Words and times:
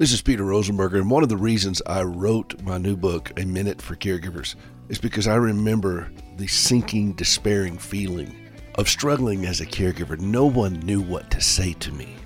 This 0.00 0.14
is 0.14 0.22
Peter 0.22 0.44
Rosenberger, 0.44 0.98
and 0.98 1.10
one 1.10 1.22
of 1.22 1.28
the 1.28 1.36
reasons 1.36 1.82
I 1.86 2.00
wrote 2.00 2.62
my 2.62 2.78
new 2.78 2.96
book, 2.96 3.38
A 3.38 3.44
Minute 3.44 3.82
for 3.82 3.96
Caregivers, 3.96 4.54
is 4.88 4.98
because 4.98 5.26
I 5.26 5.34
remember 5.34 6.10
the 6.38 6.46
sinking, 6.46 7.12
despairing 7.12 7.76
feeling 7.76 8.34
of 8.76 8.88
struggling 8.88 9.44
as 9.44 9.60
a 9.60 9.66
caregiver. 9.66 10.18
No 10.18 10.46
one 10.46 10.80
knew 10.80 11.02
what 11.02 11.30
to 11.32 11.42
say 11.42 11.74
to 11.80 11.92
me. 11.92 12.16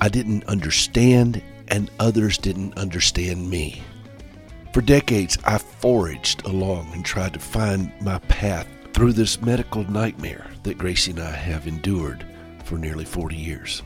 I 0.00 0.08
didn't 0.08 0.42
understand, 0.46 1.40
and 1.68 1.92
others 2.00 2.38
didn't 2.38 2.76
understand 2.76 3.48
me. 3.48 3.82
For 4.72 4.80
decades, 4.80 5.38
I 5.44 5.58
foraged 5.58 6.44
along 6.44 6.90
and 6.92 7.04
tried 7.04 7.34
to 7.34 7.38
find 7.38 7.92
my 8.00 8.18
path 8.18 8.66
through 8.94 9.12
this 9.12 9.40
medical 9.40 9.88
nightmare 9.88 10.50
that 10.64 10.76
Gracie 10.76 11.12
and 11.12 11.20
I 11.20 11.30
have 11.30 11.68
endured 11.68 12.26
for 12.64 12.78
nearly 12.78 13.04
40 13.04 13.36
years. 13.36 13.84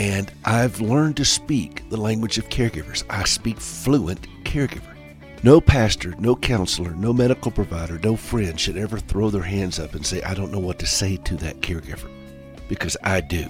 And 0.00 0.32
I've 0.46 0.80
learned 0.80 1.18
to 1.18 1.26
speak 1.26 1.86
the 1.90 1.98
language 1.98 2.38
of 2.38 2.48
caregivers. 2.48 3.04
I 3.10 3.24
speak 3.24 3.60
fluent 3.60 4.26
caregiver. 4.44 4.96
No 5.42 5.60
pastor, 5.60 6.14
no 6.18 6.34
counselor, 6.34 6.92
no 6.92 7.12
medical 7.12 7.50
provider, 7.50 7.98
no 7.98 8.16
friend 8.16 8.58
should 8.58 8.78
ever 8.78 8.98
throw 8.98 9.28
their 9.28 9.42
hands 9.42 9.78
up 9.78 9.94
and 9.94 10.04
say, 10.04 10.22
I 10.22 10.32
don't 10.32 10.52
know 10.52 10.58
what 10.58 10.78
to 10.78 10.86
say 10.86 11.18
to 11.18 11.36
that 11.36 11.60
caregiver. 11.60 12.10
Because 12.66 12.96
I 13.04 13.20
do. 13.20 13.46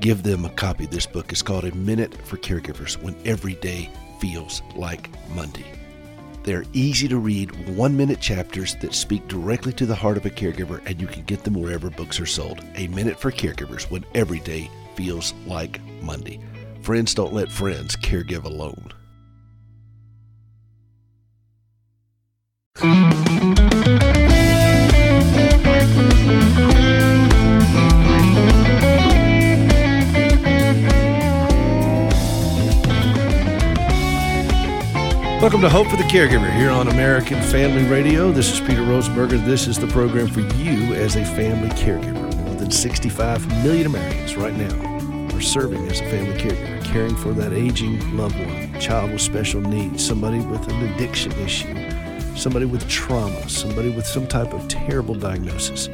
Give 0.00 0.22
them 0.22 0.44
a 0.44 0.50
copy. 0.50 0.84
of 0.84 0.90
This 0.90 1.06
book 1.06 1.32
is 1.32 1.40
called 1.40 1.64
A 1.64 1.74
Minute 1.74 2.14
for 2.26 2.36
Caregivers 2.36 3.02
When 3.02 3.16
Every 3.24 3.54
Day 3.54 3.88
Feels 4.20 4.60
Like 4.74 5.08
Monday. 5.30 5.64
They're 6.42 6.66
easy 6.74 7.08
to 7.08 7.16
read, 7.16 7.74
one 7.74 7.96
minute 7.96 8.20
chapters 8.20 8.76
that 8.82 8.92
speak 8.92 9.26
directly 9.28 9.72
to 9.72 9.86
the 9.86 9.94
heart 9.94 10.18
of 10.18 10.26
a 10.26 10.30
caregiver, 10.30 10.84
and 10.84 11.00
you 11.00 11.06
can 11.06 11.22
get 11.22 11.42
them 11.42 11.54
wherever 11.54 11.88
books 11.88 12.20
are 12.20 12.26
sold. 12.26 12.62
A 12.74 12.86
Minute 12.88 13.18
for 13.18 13.32
Caregivers 13.32 13.90
When 13.90 14.04
Every 14.14 14.40
Day 14.40 14.68
feels 14.96 15.34
like 15.46 15.80
Monday. 16.02 16.40
Friends 16.82 17.14
don't 17.14 17.32
let 17.32 17.50
friends 17.50 17.96
caregive 17.96 18.44
alone. 18.44 18.92
Welcome 35.46 35.60
to 35.60 35.68
Hope 35.68 35.86
for 35.88 35.96
the 35.96 36.02
Caregiver 36.04 36.52
here 36.56 36.70
on 36.70 36.88
American 36.88 37.40
Family 37.42 37.84
Radio. 37.84 38.32
This 38.32 38.52
is 38.52 38.58
Peter 38.58 38.82
Rosenberger. 38.82 39.44
This 39.44 39.66
is 39.66 39.78
the 39.78 39.86
program 39.86 40.28
for 40.28 40.40
you 40.40 40.94
as 40.94 41.14
a 41.16 41.24
family 41.24 41.68
caregiver 41.70 42.34
More 42.44 42.54
than 42.56 42.70
65 42.70 43.46
million 43.62 43.86
Americans 43.86 44.34
right 44.36 44.54
now 44.54 44.95
are 45.36 45.40
serving 45.42 45.86
as 45.88 46.00
a 46.00 46.04
family 46.04 46.32
caregiver, 46.38 46.82
caring 46.84 47.14
for 47.14 47.32
that 47.34 47.52
aging 47.52 48.16
loved 48.16 48.38
one, 48.38 48.80
child 48.80 49.12
with 49.12 49.20
special 49.20 49.60
needs, 49.60 50.06
somebody 50.06 50.40
with 50.40 50.66
an 50.68 50.82
addiction 50.88 51.30
issue, 51.32 51.74
somebody 52.34 52.64
with 52.64 52.88
trauma, 52.88 53.46
somebody 53.46 53.90
with 53.90 54.06
some 54.06 54.26
type 54.26 54.54
of 54.54 54.66
terrible 54.68 55.14
diagnosis. 55.14 55.90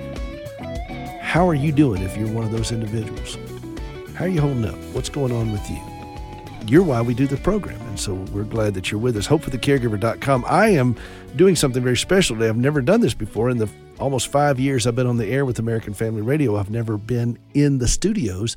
How 1.20 1.48
are 1.48 1.54
you 1.54 1.72
doing 1.72 2.02
if 2.02 2.16
you're 2.16 2.30
one 2.30 2.44
of 2.44 2.52
those 2.52 2.70
individuals? 2.70 3.36
How 4.14 4.26
are 4.26 4.28
you 4.28 4.40
holding 4.40 4.64
up? 4.64 4.76
What's 4.92 5.08
going 5.08 5.32
on 5.32 5.50
with 5.50 5.68
you? 5.68 5.80
You're 6.68 6.84
why 6.84 7.02
we 7.02 7.12
do 7.12 7.26
the 7.26 7.36
program. 7.38 7.80
And 7.80 7.98
so 7.98 8.14
we're 8.14 8.44
glad 8.44 8.74
that 8.74 8.92
you're 8.92 9.00
with 9.00 9.16
us. 9.16 9.26
HopeForTheCaregiver.com. 9.26 10.44
I 10.46 10.68
am 10.68 10.94
doing 11.34 11.56
something 11.56 11.82
very 11.82 11.96
special 11.96 12.36
today. 12.36 12.48
I've 12.48 12.56
never 12.56 12.80
done 12.80 13.00
this 13.00 13.14
before. 13.14 13.50
In 13.50 13.58
the 13.58 13.68
almost 13.98 14.28
five 14.28 14.60
years 14.60 14.86
I've 14.86 14.94
been 14.94 15.08
on 15.08 15.16
the 15.16 15.26
air 15.26 15.44
with 15.44 15.58
American 15.58 15.94
Family 15.94 16.22
Radio, 16.22 16.56
I've 16.56 16.70
never 16.70 16.96
been 16.96 17.40
in 17.54 17.78
the 17.78 17.88
studios 17.88 18.56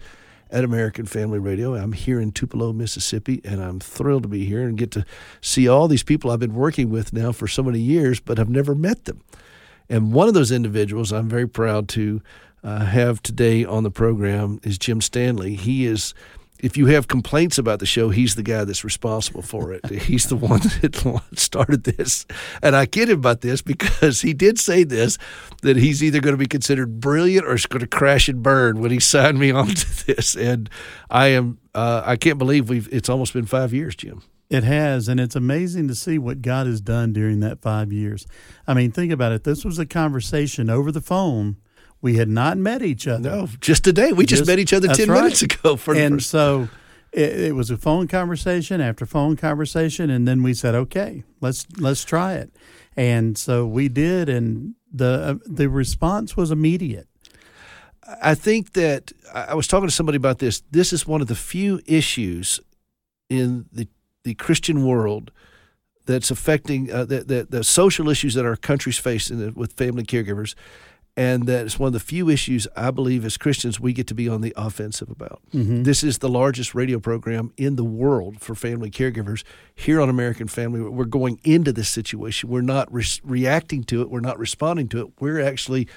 at 0.51 0.63
American 0.63 1.05
Family 1.05 1.39
Radio. 1.39 1.75
I'm 1.75 1.93
here 1.93 2.19
in 2.19 2.31
Tupelo, 2.31 2.73
Mississippi, 2.73 3.41
and 3.43 3.61
I'm 3.61 3.79
thrilled 3.79 4.23
to 4.23 4.29
be 4.29 4.45
here 4.45 4.67
and 4.67 4.77
get 4.77 4.91
to 4.91 5.05
see 5.41 5.67
all 5.67 5.87
these 5.87 6.03
people 6.03 6.31
I've 6.31 6.39
been 6.39 6.55
working 6.55 6.89
with 6.89 7.13
now 7.13 7.31
for 7.31 7.47
so 7.47 7.63
many 7.63 7.79
years, 7.79 8.19
but 8.19 8.39
I've 8.39 8.49
never 8.49 8.75
met 8.75 9.05
them. 9.05 9.21
And 9.89 10.13
one 10.13 10.27
of 10.27 10.33
those 10.33 10.51
individuals 10.51 11.11
I'm 11.11 11.29
very 11.29 11.47
proud 11.47 11.87
to 11.89 12.21
uh, 12.63 12.85
have 12.85 13.21
today 13.21 13.63
on 13.63 13.83
the 13.83 13.91
program 13.91 14.59
is 14.63 14.77
Jim 14.77 15.01
Stanley. 15.01 15.55
He 15.55 15.85
is 15.85 16.13
if 16.59 16.77
you 16.77 16.85
have 16.87 17.07
complaints 17.07 17.57
about 17.57 17.79
the 17.79 17.85
show, 17.85 18.09
he's 18.09 18.35
the 18.35 18.43
guy 18.43 18.63
that's 18.63 18.83
responsible 18.83 19.41
for 19.41 19.73
it. 19.73 19.85
he's 19.89 20.27
the 20.27 20.35
one 20.35 20.59
that 20.81 21.21
started 21.33 21.83
this. 21.83 22.25
And 22.61 22.75
I 22.75 22.85
kid 22.85 23.09
him 23.09 23.19
about 23.19 23.41
this 23.41 23.61
because 23.61 24.21
he 24.21 24.33
did 24.33 24.59
say 24.59 24.83
this 24.83 25.17
that 25.61 25.77
he's 25.77 26.03
either 26.03 26.21
going 26.21 26.33
to 26.33 26.37
be 26.37 26.47
considered 26.47 26.99
brilliant 26.99 27.45
or 27.45 27.53
it's 27.53 27.65
going 27.65 27.81
to 27.81 27.87
crash 27.87 28.29
and 28.29 28.41
burn 28.41 28.79
when 28.79 28.91
he 28.91 28.99
signed 28.99 29.39
me 29.39 29.51
on 29.51 29.67
to 29.67 30.05
this. 30.05 30.35
And 30.35 30.69
I 31.09 31.27
am, 31.27 31.59
uh, 31.73 32.03
I 32.05 32.15
can't 32.15 32.37
believe 32.37 32.69
we've, 32.69 32.91
it's 32.91 33.09
almost 33.09 33.33
been 33.33 33.45
five 33.45 33.73
years, 33.73 33.95
Jim. 33.95 34.21
It 34.49 34.63
has, 34.63 35.07
and 35.07 35.19
it's 35.19 35.35
amazing 35.35 35.87
to 35.87 35.95
see 35.95 36.19
what 36.19 36.43
God 36.43 36.67
has 36.67 36.79
done 36.79 37.13
during 37.13 37.39
that 37.39 37.61
five 37.61 37.91
years. 37.91 38.27
I 38.67 38.75
mean, 38.75 38.91
think 38.91 39.11
about 39.11 39.31
it. 39.31 39.43
This 39.43 39.65
was 39.65 39.79
a 39.79 39.87
conversation 39.87 40.69
over 40.69 40.91
the 40.91 41.01
phone 41.01 41.57
we 42.05 42.17
had 42.17 42.29
not 42.29 42.55
met 42.55 42.83
each 42.83 43.07
other. 43.07 43.31
No, 43.31 43.49
just 43.59 43.83
today. 43.83 44.11
We 44.11 44.27
just, 44.27 44.41
just 44.41 44.47
met 44.47 44.59
each 44.59 44.73
other 44.73 44.89
10 44.89 45.09
right. 45.09 45.23
minutes 45.23 45.41
ago. 45.41 45.75
For 45.75 45.95
and 45.95 46.21
so 46.21 46.69
it, 47.11 47.39
it, 47.39 47.55
was 47.55 47.71
a 47.71 47.77
phone 47.77 48.07
conversation 48.07 48.79
after 48.79 49.07
phone 49.07 49.35
conversation. 49.35 50.11
And 50.11 50.27
then 50.27 50.43
we 50.43 50.53
said, 50.53 50.75
okay, 50.75 51.23
let's, 51.41 51.65
let's 51.79 52.05
try 52.05 52.35
it. 52.35 52.55
And 52.95 53.35
so 53.35 53.65
we 53.65 53.87
did. 53.87 54.29
And 54.29 54.75
the, 54.93 55.39
uh, 55.41 55.47
the 55.47 55.67
response 55.67 56.37
was 56.37 56.51
immediate. 56.51 57.07
I 58.21 58.35
think 58.35 58.73
that 58.73 59.11
I 59.33 59.55
was 59.55 59.65
talking 59.65 59.87
to 59.87 59.95
somebody 59.95 60.17
about 60.17 60.37
this. 60.37 60.61
This 60.69 60.93
is 60.93 61.07
one 61.07 61.21
of 61.21 61.27
the 61.27 61.33
few 61.33 61.81
issues 61.87 62.59
in 63.31 63.65
the, 63.73 63.87
the 64.23 64.35
Christian 64.35 64.85
world 64.85 65.31
that's 66.05 66.29
affecting 66.29 66.91
uh, 66.91 67.05
the, 67.05 67.23
the, 67.23 67.47
the, 67.49 67.63
social 67.63 68.09
issues 68.09 68.35
that 68.35 68.45
our 68.45 68.55
country's 68.55 68.99
facing 68.99 69.55
with 69.55 69.73
family 69.73 70.03
caregivers 70.03 70.53
and 71.17 71.47
that 71.47 71.65
it's 71.65 71.79
one 71.79 71.87
of 71.87 71.93
the 71.93 71.99
few 71.99 72.29
issues 72.29 72.67
I 72.75 72.91
believe 72.91 73.23
as 73.23 73.37
Christians 73.37 73.79
we 73.79 73.93
get 73.93 74.07
to 74.07 74.13
be 74.13 74.27
on 74.27 74.41
the 74.41 74.53
offensive 74.57 75.09
about. 75.09 75.41
Mm-hmm. 75.53 75.83
This 75.83 76.03
is 76.03 76.17
the 76.17 76.27
largest 76.27 76.75
radio 76.75 76.99
program 76.99 77.53
in 77.55 77.77
the 77.77 77.85
world 77.85 78.41
for 78.41 78.53
family 78.53 78.91
caregivers 78.91 79.43
here 79.73 80.01
on 80.01 80.09
American 80.09 80.47
Family. 80.47 80.81
We're 80.81 81.05
going 81.05 81.39
into 81.43 81.71
this 81.71 81.89
situation. 81.89 82.49
We're 82.49 82.61
not 82.61 82.91
re- 82.93 83.05
reacting 83.23 83.83
to 83.85 84.01
it. 84.01 84.09
We're 84.09 84.19
not 84.19 84.37
responding 84.37 84.89
to 84.89 85.01
it. 85.01 85.13
We're 85.19 85.41
actually 85.41 85.87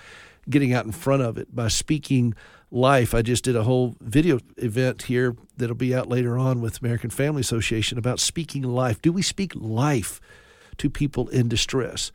getting 0.49 0.73
out 0.73 0.85
in 0.85 0.93
front 0.93 1.23
of 1.23 1.37
it 1.37 1.55
by 1.55 1.69
speaking 1.69 2.35
life. 2.71 3.13
I 3.13 3.23
just 3.23 3.45
did 3.45 3.57
a 3.57 3.65
whole 3.65 3.97
video 4.01 4.39
event 4.57 5.03
here 5.03 5.37
that'll 5.57 5.75
be 5.75 5.95
out 5.95 6.09
later 6.09 6.39
on 6.39 6.61
with 6.61 6.81
American 6.81 7.11
Family 7.11 7.41
Association 7.41 7.99
about 7.99 8.21
speaking 8.21 8.63
life. 8.63 9.03
Do 9.03 9.13
we 9.13 9.23
speak 9.23 9.53
life 9.57 10.21
to 10.77 10.89
people 10.89 11.29
in 11.29 11.49
distress? 11.49 12.13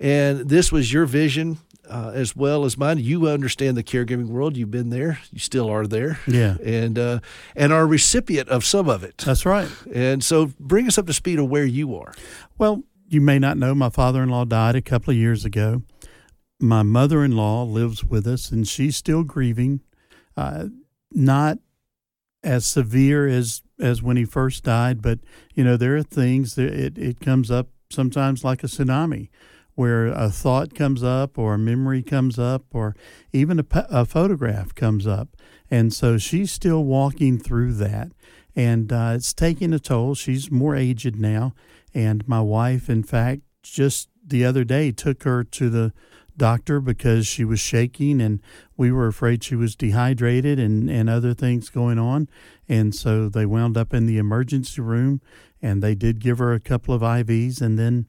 And 0.00 0.48
this 0.48 0.70
was 0.70 0.92
your 0.92 1.06
vision 1.06 1.58
uh, 1.88 2.12
as 2.14 2.36
well 2.36 2.64
as 2.64 2.76
mine. 2.76 2.98
You 2.98 3.28
understand 3.28 3.76
the 3.76 3.82
caregiving 3.82 4.28
world. 4.28 4.56
You've 4.56 4.70
been 4.70 4.90
there. 4.90 5.20
You 5.32 5.38
still 5.38 5.68
are 5.68 5.86
there. 5.86 6.20
Yeah. 6.26 6.56
And 6.64 6.98
uh, 6.98 7.20
and 7.56 7.72
are 7.72 7.82
a 7.82 7.86
recipient 7.86 8.48
of 8.48 8.64
some 8.64 8.88
of 8.88 9.02
it. 9.02 9.18
That's 9.18 9.46
right. 9.46 9.68
And 9.92 10.22
so 10.22 10.52
bring 10.60 10.86
us 10.86 10.98
up 10.98 11.06
to 11.06 11.12
speed 11.12 11.38
of 11.38 11.48
where 11.48 11.64
you 11.64 11.96
are. 11.96 12.14
Well, 12.58 12.84
you 13.08 13.20
may 13.20 13.38
not 13.38 13.56
know 13.56 13.74
my 13.74 13.88
father-in-law 13.88 14.44
died 14.46 14.76
a 14.76 14.82
couple 14.82 15.10
of 15.10 15.16
years 15.16 15.44
ago. 15.44 15.82
My 16.60 16.82
mother-in-law 16.82 17.64
lives 17.64 18.04
with 18.04 18.26
us, 18.26 18.50
and 18.50 18.66
she's 18.66 18.96
still 18.96 19.22
grieving. 19.22 19.80
Uh, 20.36 20.66
not 21.12 21.58
as 22.42 22.66
severe 22.66 23.26
as 23.26 23.62
as 23.80 24.02
when 24.02 24.16
he 24.16 24.24
first 24.24 24.64
died, 24.64 25.00
but 25.00 25.20
you 25.54 25.64
know 25.64 25.76
there 25.76 25.96
are 25.96 26.02
things 26.02 26.54
that 26.56 26.72
it 26.72 26.98
it 26.98 27.20
comes 27.20 27.50
up 27.50 27.68
sometimes 27.90 28.44
like 28.44 28.62
a 28.62 28.66
tsunami 28.66 29.30
where 29.78 30.08
a 30.08 30.28
thought 30.28 30.74
comes 30.74 31.04
up 31.04 31.38
or 31.38 31.54
a 31.54 31.58
memory 31.58 32.02
comes 32.02 32.36
up 32.36 32.64
or 32.72 32.96
even 33.32 33.60
a, 33.60 33.64
a 33.88 34.04
photograph 34.04 34.74
comes 34.74 35.06
up. 35.06 35.36
And 35.70 35.94
so 35.94 36.18
she's 36.18 36.50
still 36.50 36.82
walking 36.82 37.38
through 37.38 37.74
that. 37.74 38.10
And 38.56 38.92
uh, 38.92 39.12
it's 39.14 39.32
taking 39.32 39.72
a 39.72 39.78
toll. 39.78 40.16
She's 40.16 40.50
more 40.50 40.74
aged 40.74 41.14
now. 41.14 41.54
And 41.94 42.26
my 42.26 42.40
wife, 42.40 42.90
in 42.90 43.04
fact, 43.04 43.42
just 43.62 44.08
the 44.26 44.44
other 44.44 44.64
day 44.64 44.90
took 44.90 45.22
her 45.22 45.44
to 45.44 45.70
the 45.70 45.92
doctor 46.36 46.80
because 46.80 47.28
she 47.28 47.44
was 47.44 47.60
shaking 47.60 48.20
and 48.20 48.40
we 48.76 48.90
were 48.90 49.06
afraid 49.06 49.44
she 49.44 49.54
was 49.54 49.76
dehydrated 49.76 50.58
and, 50.58 50.90
and 50.90 51.08
other 51.08 51.34
things 51.34 51.70
going 51.70 52.00
on. 52.00 52.28
And 52.68 52.96
so 52.96 53.28
they 53.28 53.46
wound 53.46 53.76
up 53.76 53.94
in 53.94 54.06
the 54.06 54.18
emergency 54.18 54.80
room 54.80 55.20
and 55.62 55.84
they 55.84 55.94
did 55.94 56.18
give 56.18 56.38
her 56.38 56.52
a 56.52 56.60
couple 56.60 56.94
of 56.94 57.02
IVs 57.02 57.60
and 57.60 57.78
then 57.78 58.06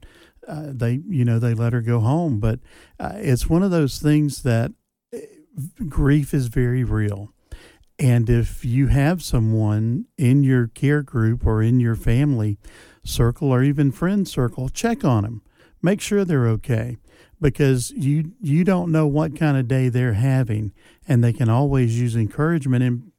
uh, 0.50 0.72
they 0.72 1.00
you 1.08 1.24
know 1.24 1.38
they 1.38 1.54
let 1.54 1.72
her 1.72 1.80
go 1.80 2.00
home. 2.00 2.40
But 2.40 2.60
uh, 2.98 3.12
it's 3.16 3.48
one 3.48 3.62
of 3.62 3.70
those 3.70 3.98
things 3.98 4.42
that 4.42 4.72
uh, 5.14 5.18
grief 5.88 6.34
is 6.34 6.48
very 6.48 6.84
real. 6.84 7.32
And 7.98 8.30
if 8.30 8.64
you 8.64 8.86
have 8.86 9.22
someone 9.22 10.06
in 10.16 10.42
your 10.42 10.68
care 10.68 11.02
group 11.02 11.46
or 11.46 11.62
in 11.62 11.80
your 11.80 11.96
family 11.96 12.58
circle 13.04 13.50
or 13.50 13.62
even 13.62 13.92
friend 13.92 14.26
circle 14.26 14.68
check 14.68 15.04
on 15.04 15.22
them 15.24 15.42
make 15.82 16.00
sure 16.00 16.24
they're 16.24 16.48
okay. 16.48 16.96
Because 17.40 17.90
you 17.92 18.32
you 18.40 18.64
don't 18.64 18.92
know 18.92 19.06
what 19.06 19.36
kind 19.36 19.56
of 19.56 19.66
day 19.66 19.88
they're 19.88 20.12
having. 20.12 20.72
And 21.08 21.24
they 21.24 21.32
can 21.32 21.48
always 21.48 21.98
use 21.98 22.14
encouragement 22.14 22.84
and 22.84 23.09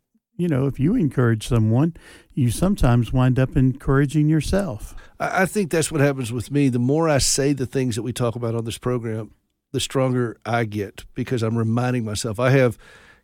you 0.41 0.47
know, 0.47 0.65
if 0.65 0.79
you 0.79 0.95
encourage 0.95 1.47
someone, 1.47 1.95
you 2.33 2.49
sometimes 2.49 3.13
wind 3.13 3.38
up 3.38 3.55
encouraging 3.55 4.27
yourself. 4.27 4.95
I 5.19 5.45
think 5.45 5.69
that's 5.69 5.91
what 5.91 6.01
happens 6.01 6.33
with 6.33 6.49
me. 6.49 6.69
The 6.69 6.79
more 6.79 7.07
I 7.07 7.19
say 7.19 7.53
the 7.53 7.67
things 7.67 7.95
that 7.95 8.01
we 8.01 8.11
talk 8.11 8.35
about 8.35 8.55
on 8.55 8.65
this 8.65 8.79
program, 8.79 9.35
the 9.71 9.79
stronger 9.79 10.38
I 10.43 10.65
get 10.65 11.05
because 11.13 11.43
I'm 11.43 11.59
reminding 11.59 12.03
myself. 12.05 12.39
I 12.39 12.49
have 12.49 12.79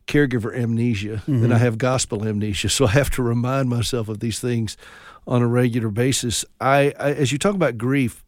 caregiver 0.06 0.56
amnesia 0.56 1.24
mm-hmm. 1.28 1.44
and 1.44 1.54
I 1.54 1.58
have 1.58 1.80
gospel 1.80 2.24
amnesia, 2.24 2.70
so 2.78 2.86
I 2.86 2.92
have 2.92 3.10
to 3.12 3.24
remind 3.24 3.68
myself 3.68 4.10
of 4.10 4.20
these 4.20 4.40
things 4.40 4.78
on 5.26 5.42
a 5.42 5.48
regular 5.48 5.90
basis. 5.90 6.46
I, 6.62 6.94
I 7.00 7.14
as 7.14 7.32
you 7.32 7.40
talk 7.40 7.56
about 7.56 7.80
grief, 7.80 8.24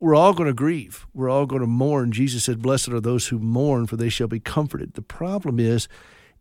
we're 0.00 0.14
all 0.14 0.34
going 0.34 0.48
to 0.48 0.54
grieve. 0.54 1.06
We're 1.14 1.30
all 1.30 1.46
going 1.46 1.62
to 1.62 1.66
mourn. 1.66 2.12
Jesus 2.12 2.44
said, 2.44 2.60
"Blessed 2.60 2.90
are 2.90 3.00
those 3.00 3.28
who 3.28 3.38
mourn, 3.38 3.86
for 3.86 3.96
they 3.96 4.10
shall 4.10 4.28
be 4.28 4.38
comforted." 4.38 4.92
The 4.92 5.02
problem 5.02 5.58
is 5.58 5.88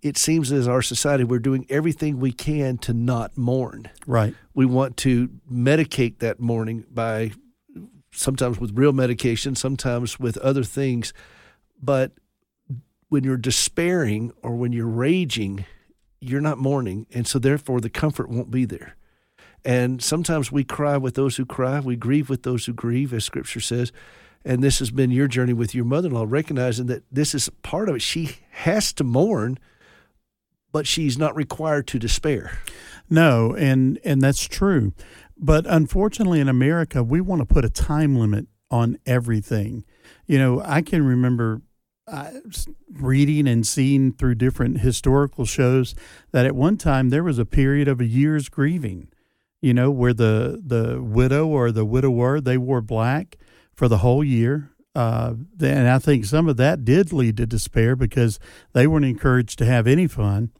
it 0.06 0.20
seems 0.20 0.52
as 0.52 0.68
our 0.68 0.84
society 0.84 1.24
we're 1.24 1.40
doing 1.40 1.66
everything 1.68 2.20
we 2.20 2.32
can 2.32 2.78
to 2.78 2.94
not 2.94 3.36
mourn. 3.36 3.90
Right. 4.06 4.36
We 4.54 4.68
want 4.68 4.98
to 4.98 5.30
medicate 5.52 6.20
that 6.20 6.40
mourning 6.40 6.86
by 6.92 7.32
sometimes 8.12 8.60
with 8.60 8.78
real 8.78 8.94
medication, 8.94 9.56
sometimes 9.56 10.20
with 10.20 10.38
other 10.38 10.64
things. 10.64 11.12
But 11.82 12.12
when 13.10 13.24
you're 13.24 13.36
despairing 13.36 14.32
or 14.44 14.56
when 14.56 14.74
you're 14.74 14.86
raging, 14.86 15.66
you're 16.22 16.40
not 16.40 16.60
mourning, 16.60 17.08
and 17.12 17.26
so 17.26 17.40
therefore 17.40 17.82
the 17.82 17.90
comfort 17.90 18.30
won't 18.30 18.52
be 18.52 18.64
there. 18.64 18.96
And 19.66 20.04
sometimes 20.04 20.52
we 20.52 20.64
cry 20.64 20.98
with 20.98 21.16
those 21.16 21.38
who 21.38 21.48
cry, 21.48 21.80
we 21.80 21.96
grieve 21.96 22.30
with 22.30 22.44
those 22.44 22.68
who 22.68 22.74
grieve, 22.74 23.12
as 23.12 23.26
Scripture 23.26 23.60
says. 23.60 23.92
And 24.46 24.64
this 24.64 24.78
has 24.78 24.92
been 24.92 25.10
your 25.10 25.28
journey 25.28 25.54
with 25.54 25.74
your 25.74 25.86
mother 25.86 26.10
in 26.10 26.14
law, 26.14 26.28
recognizing 26.30 26.86
that 26.86 27.04
this 27.12 27.34
is 27.34 27.50
part 27.64 27.90
of 27.90 27.96
it. 27.96 28.04
She 28.04 28.38
has 28.52 28.94
to 28.94 29.04
mourn 29.04 29.58
but 30.76 30.86
she's 30.86 31.18
not 31.18 31.34
required 31.38 31.88
to 31.88 31.98
despair. 31.98 32.60
No, 33.10 33.56
and 33.56 33.98
and 34.04 34.22
that's 34.22 34.46
true. 34.46 34.92
But 35.38 35.66
unfortunately 35.66 36.42
in 36.42 36.50
America, 36.50 37.02
we 37.02 37.22
want 37.22 37.40
to 37.40 37.46
put 37.46 37.64
a 37.64 37.70
time 37.70 38.18
limit 38.18 38.48
on 38.70 38.98
everything. 39.06 39.86
You 40.26 40.38
know, 40.38 40.62
I 40.66 40.82
can 40.82 41.06
remember 41.06 41.62
uh, 42.12 42.30
reading 42.92 43.48
and 43.48 43.66
seeing 43.66 44.12
through 44.12 44.36
different 44.36 44.82
historical 44.82 45.46
shows 45.46 45.96
that 46.34 46.46
at 46.46 46.58
one 46.58 46.76
time 46.76 47.10
there 47.10 47.24
was 47.24 47.40
a 47.40 47.46
period 47.46 47.88
of 47.88 48.02
a 48.02 48.06
year's 48.06 48.50
grieving, 48.50 49.08
you 49.62 49.74
know, 49.74 49.90
where 49.90 50.14
the 50.14 50.62
the 50.62 51.02
widow 51.02 51.48
or 51.48 51.72
the 51.72 51.86
widower 51.86 52.42
they 52.42 52.58
wore 52.58 52.82
black 52.82 53.38
for 53.74 53.88
the 53.88 54.00
whole 54.00 54.26
year. 54.26 54.72
Uh, 54.94 55.36
and 55.62 55.88
I 55.88 56.00
think 56.00 56.26
some 56.26 56.50
of 56.50 56.58
that 56.58 56.84
did 56.84 57.14
lead 57.14 57.38
to 57.38 57.46
despair 57.46 57.96
because 57.96 58.40
they 58.74 58.86
weren't 58.88 59.06
encouraged 59.06 59.58
to 59.60 59.66
have 59.66 59.88
any 59.88 60.08
fun. 60.08 60.52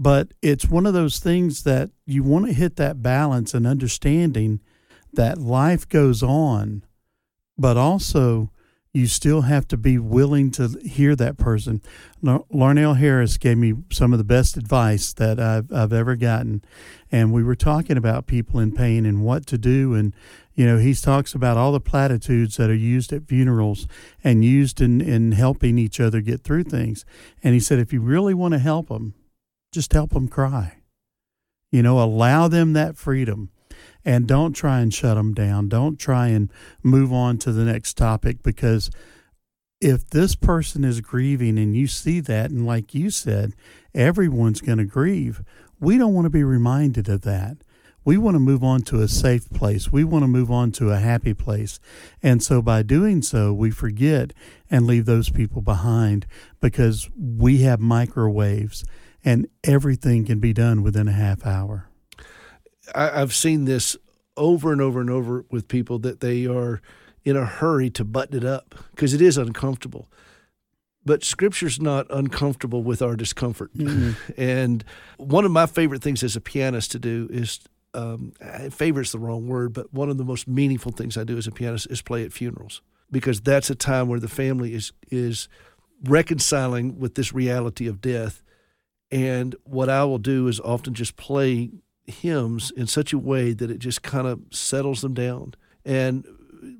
But 0.00 0.32
it's 0.40 0.70
one 0.70 0.86
of 0.86 0.94
those 0.94 1.18
things 1.18 1.64
that 1.64 1.90
you 2.06 2.22
want 2.22 2.46
to 2.46 2.54
hit 2.54 2.76
that 2.76 3.02
balance 3.02 3.52
and 3.52 3.66
understanding 3.66 4.60
that 5.12 5.36
life 5.36 5.86
goes 5.86 6.22
on, 6.22 6.84
but 7.58 7.76
also 7.76 8.50
you 8.94 9.06
still 9.06 9.42
have 9.42 9.68
to 9.68 9.76
be 9.76 9.98
willing 9.98 10.50
to 10.52 10.68
hear 10.82 11.14
that 11.16 11.36
person. 11.36 11.82
Larnelle 12.24 12.96
Harris 12.96 13.36
gave 13.36 13.58
me 13.58 13.74
some 13.92 14.14
of 14.14 14.18
the 14.18 14.24
best 14.24 14.56
advice 14.56 15.12
that 15.12 15.38
I've, 15.38 15.70
I've 15.70 15.92
ever 15.92 16.16
gotten. 16.16 16.64
And 17.12 17.30
we 17.30 17.44
were 17.44 17.54
talking 17.54 17.98
about 17.98 18.26
people 18.26 18.58
in 18.58 18.72
pain 18.72 19.04
and 19.04 19.22
what 19.22 19.46
to 19.48 19.58
do. 19.58 19.94
And, 19.94 20.14
you 20.54 20.64
know, 20.64 20.78
he 20.78 20.94
talks 20.94 21.34
about 21.34 21.58
all 21.58 21.72
the 21.72 21.78
platitudes 21.78 22.56
that 22.56 22.70
are 22.70 22.74
used 22.74 23.12
at 23.12 23.28
funerals 23.28 23.86
and 24.24 24.44
used 24.44 24.80
in, 24.80 25.02
in 25.02 25.32
helping 25.32 25.78
each 25.78 26.00
other 26.00 26.22
get 26.22 26.40
through 26.40 26.64
things. 26.64 27.04
And 27.44 27.52
he 27.52 27.60
said, 27.60 27.78
if 27.78 27.92
you 27.92 28.00
really 28.00 28.34
want 28.34 28.52
to 28.52 28.58
help 28.58 28.88
them, 28.88 29.12
just 29.72 29.92
help 29.92 30.10
them 30.10 30.28
cry. 30.28 30.78
You 31.70 31.82
know, 31.82 32.02
allow 32.02 32.48
them 32.48 32.72
that 32.72 32.96
freedom 32.96 33.50
and 34.04 34.26
don't 34.26 34.52
try 34.52 34.80
and 34.80 34.92
shut 34.92 35.16
them 35.16 35.34
down. 35.34 35.68
Don't 35.68 35.98
try 35.98 36.28
and 36.28 36.50
move 36.82 37.12
on 37.12 37.38
to 37.38 37.52
the 37.52 37.64
next 37.64 37.96
topic 37.96 38.42
because 38.42 38.90
if 39.80 40.08
this 40.10 40.34
person 40.34 40.84
is 40.84 41.00
grieving 41.00 41.58
and 41.58 41.76
you 41.76 41.86
see 41.86 42.20
that, 42.20 42.50
and 42.50 42.66
like 42.66 42.94
you 42.94 43.10
said, 43.10 43.54
everyone's 43.94 44.60
going 44.60 44.78
to 44.78 44.84
grieve, 44.84 45.42
we 45.78 45.96
don't 45.96 46.14
want 46.14 46.26
to 46.26 46.30
be 46.30 46.44
reminded 46.44 47.08
of 47.08 47.22
that. 47.22 47.58
We 48.04 48.16
want 48.16 48.34
to 48.34 48.40
move 48.40 48.64
on 48.64 48.80
to 48.82 49.02
a 49.02 49.08
safe 49.08 49.48
place. 49.50 49.92
We 49.92 50.04
want 50.04 50.22
to 50.22 50.28
move 50.28 50.50
on 50.50 50.72
to 50.72 50.90
a 50.90 50.98
happy 50.98 51.34
place. 51.34 51.78
And 52.22 52.42
so 52.42 52.62
by 52.62 52.82
doing 52.82 53.20
so, 53.20 53.52
we 53.52 53.70
forget 53.70 54.32
and 54.70 54.86
leave 54.86 55.04
those 55.04 55.28
people 55.28 55.60
behind 55.60 56.26
because 56.60 57.10
we 57.16 57.58
have 57.58 57.78
microwaves 57.78 58.84
and 59.24 59.46
everything 59.64 60.24
can 60.24 60.40
be 60.40 60.52
done 60.52 60.82
within 60.82 61.08
a 61.08 61.12
half 61.12 61.46
hour. 61.46 61.88
I've 62.94 63.34
seen 63.34 63.66
this 63.66 63.96
over 64.36 64.72
and 64.72 64.80
over 64.80 65.00
and 65.00 65.10
over 65.10 65.44
with 65.50 65.68
people 65.68 65.98
that 66.00 66.20
they 66.20 66.46
are 66.46 66.80
in 67.24 67.36
a 67.36 67.44
hurry 67.44 67.90
to 67.90 68.04
button 68.04 68.36
it 68.36 68.44
up 68.44 68.74
because 68.90 69.14
it 69.14 69.20
is 69.20 69.36
uncomfortable. 69.36 70.08
But 71.04 71.24
scripture's 71.24 71.80
not 71.80 72.06
uncomfortable 72.10 72.82
with 72.82 73.02
our 73.02 73.16
discomfort. 73.16 73.72
Mm-hmm. 73.74 74.32
And 74.36 74.84
one 75.18 75.44
of 75.44 75.50
my 75.50 75.66
favorite 75.66 76.02
things 76.02 76.22
as 76.22 76.36
a 76.36 76.40
pianist 76.40 76.92
to 76.92 76.98
do 76.98 77.28
is 77.30 77.60
um, 77.94 78.32
favorite's 78.70 79.12
the 79.12 79.18
wrong 79.18 79.46
word, 79.46 79.72
but 79.72 79.92
one 79.92 80.10
of 80.10 80.18
the 80.18 80.24
most 80.24 80.46
meaningful 80.46 80.92
things 80.92 81.16
I 81.16 81.24
do 81.24 81.36
as 81.36 81.46
a 81.46 81.52
pianist 81.52 81.88
is 81.90 82.02
play 82.02 82.24
at 82.24 82.32
funerals 82.32 82.82
because 83.10 83.40
that's 83.40 83.70
a 83.70 83.74
time 83.74 84.08
where 84.08 84.20
the 84.20 84.28
family 84.28 84.74
is 84.74 84.92
is 85.10 85.48
reconciling 86.04 86.98
with 86.98 87.14
this 87.14 87.32
reality 87.32 87.86
of 87.86 88.00
death 88.00 88.42
and 89.10 89.54
what 89.64 89.88
I 89.88 90.04
will 90.04 90.18
do 90.18 90.48
is 90.48 90.60
often 90.60 90.94
just 90.94 91.16
play 91.16 91.70
hymns 92.06 92.70
in 92.70 92.86
such 92.86 93.12
a 93.12 93.18
way 93.18 93.52
that 93.52 93.70
it 93.70 93.78
just 93.78 94.02
kind 94.02 94.26
of 94.26 94.40
settles 94.50 95.00
them 95.00 95.14
down. 95.14 95.54
And 95.84 96.26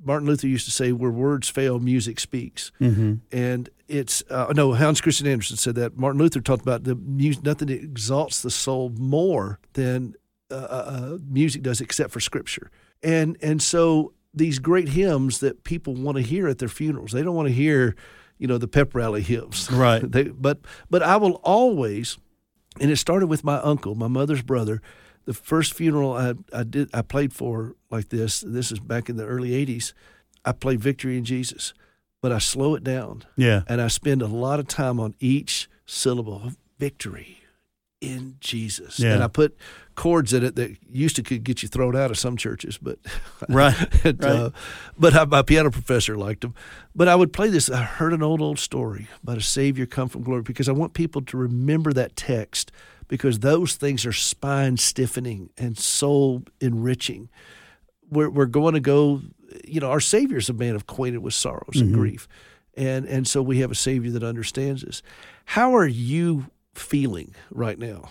Martin 0.04 0.28
Luther 0.28 0.46
used 0.46 0.66
to 0.66 0.70
say, 0.70 0.92
"Where 0.92 1.10
words 1.10 1.48
fail, 1.48 1.78
music 1.78 2.20
speaks." 2.20 2.70
Mm-hmm. 2.80 3.14
And 3.32 3.68
it's 3.88 4.22
uh, 4.30 4.52
no 4.54 4.74
Hans 4.74 5.00
Christian 5.00 5.26
Andersen 5.26 5.56
said 5.56 5.74
that. 5.76 5.96
Martin 5.96 6.20
Luther 6.20 6.40
talked 6.40 6.62
about 6.62 6.84
the 6.84 6.94
music, 6.94 7.44
nothing 7.44 7.68
exalts 7.68 8.42
the 8.42 8.50
soul 8.50 8.90
more 8.90 9.58
than 9.72 10.14
uh, 10.50 10.54
uh, 10.54 10.58
uh, 10.58 11.18
music 11.28 11.62
does, 11.62 11.80
except 11.80 12.10
for 12.10 12.20
Scripture. 12.20 12.70
And 13.02 13.36
and 13.42 13.62
so 13.62 14.12
these 14.34 14.58
great 14.58 14.90
hymns 14.90 15.40
that 15.40 15.64
people 15.64 15.94
want 15.94 16.16
to 16.16 16.22
hear 16.22 16.46
at 16.46 16.58
their 16.58 16.68
funerals, 16.68 17.12
they 17.12 17.22
don't 17.22 17.34
want 17.34 17.48
to 17.48 17.54
hear 17.54 17.96
you 18.40 18.46
know 18.46 18.58
the 18.58 18.66
pep 18.66 18.94
rally 18.94 19.22
hymns. 19.22 19.70
Right. 19.70 20.02
they, 20.10 20.24
but 20.24 20.58
but 20.88 21.02
I 21.02 21.16
will 21.16 21.34
always, 21.44 22.18
and 22.80 22.90
it 22.90 22.96
started 22.96 23.26
with 23.28 23.44
my 23.44 23.58
uncle, 23.58 23.94
my 23.94 24.08
mother's 24.08 24.42
brother. 24.42 24.82
The 25.26 25.34
first 25.34 25.74
funeral 25.74 26.14
I 26.14 26.34
I 26.52 26.64
did 26.64 26.90
I 26.92 27.02
played 27.02 27.32
for 27.32 27.76
like 27.90 28.08
this. 28.08 28.40
This 28.40 28.72
is 28.72 28.80
back 28.80 29.08
in 29.08 29.16
the 29.16 29.26
early 29.26 29.50
'80s. 29.50 29.92
I 30.44 30.52
played 30.52 30.80
"Victory 30.80 31.18
in 31.18 31.24
Jesus," 31.24 31.74
but 32.22 32.32
I 32.32 32.38
slow 32.38 32.74
it 32.74 32.82
down. 32.82 33.24
Yeah. 33.36 33.62
And 33.68 33.80
I 33.80 33.88
spend 33.88 34.22
a 34.22 34.26
lot 34.26 34.58
of 34.58 34.66
time 34.66 34.98
on 34.98 35.14
each 35.20 35.68
syllable. 35.86 36.42
Of 36.44 36.56
victory 36.78 37.39
in 38.00 38.36
Jesus. 38.40 38.98
Yeah. 38.98 39.14
And 39.14 39.22
I 39.22 39.28
put 39.28 39.56
chords 39.94 40.32
in 40.32 40.44
it 40.44 40.56
that 40.56 40.76
used 40.90 41.16
to 41.16 41.22
could 41.22 41.44
get 41.44 41.62
you 41.62 41.68
thrown 41.68 41.94
out 41.94 42.10
of 42.10 42.18
some 42.18 42.36
churches, 42.36 42.78
but 42.78 42.98
right, 43.48 43.76
and, 44.04 44.22
right. 44.22 44.32
Uh, 44.32 44.50
but 44.98 45.14
I, 45.14 45.24
my 45.26 45.42
piano 45.42 45.70
professor 45.70 46.16
liked 46.16 46.40
them. 46.40 46.54
But 46.94 47.08
I 47.08 47.14
would 47.14 47.32
play 47.32 47.48
this. 47.48 47.70
I 47.70 47.82
heard 47.82 48.12
an 48.12 48.22
old 48.22 48.40
old 48.40 48.58
story 48.58 49.08
about 49.22 49.38
a 49.38 49.42
Savior 49.42 49.86
come 49.86 50.08
from 50.08 50.22
glory 50.22 50.42
because 50.42 50.68
I 50.68 50.72
want 50.72 50.94
people 50.94 51.22
to 51.22 51.36
remember 51.36 51.92
that 51.92 52.16
text 52.16 52.72
because 53.08 53.40
those 53.40 53.74
things 53.74 54.06
are 54.06 54.12
spine 54.12 54.76
stiffening 54.76 55.50
and 55.58 55.76
soul 55.76 56.44
enriching. 56.60 57.28
We're 58.10 58.30
we're 58.30 58.46
going 58.46 58.74
to 58.74 58.80
go. 58.80 59.20
You 59.64 59.80
know, 59.80 59.90
our 59.90 60.00
Savior 60.00 60.38
is 60.38 60.48
a 60.48 60.54
man 60.54 60.76
acquainted 60.76 61.18
with 61.18 61.34
sorrows 61.34 61.74
mm-hmm. 61.74 61.88
and 61.88 61.94
grief, 61.94 62.28
and 62.74 63.04
and 63.04 63.28
so 63.28 63.42
we 63.42 63.58
have 63.58 63.70
a 63.70 63.74
Savior 63.74 64.12
that 64.12 64.22
understands 64.22 64.84
us. 64.84 65.02
How 65.44 65.74
are 65.74 65.86
you 65.86 66.46
feeling 66.74 67.34
right 67.50 67.78
now? 67.78 68.10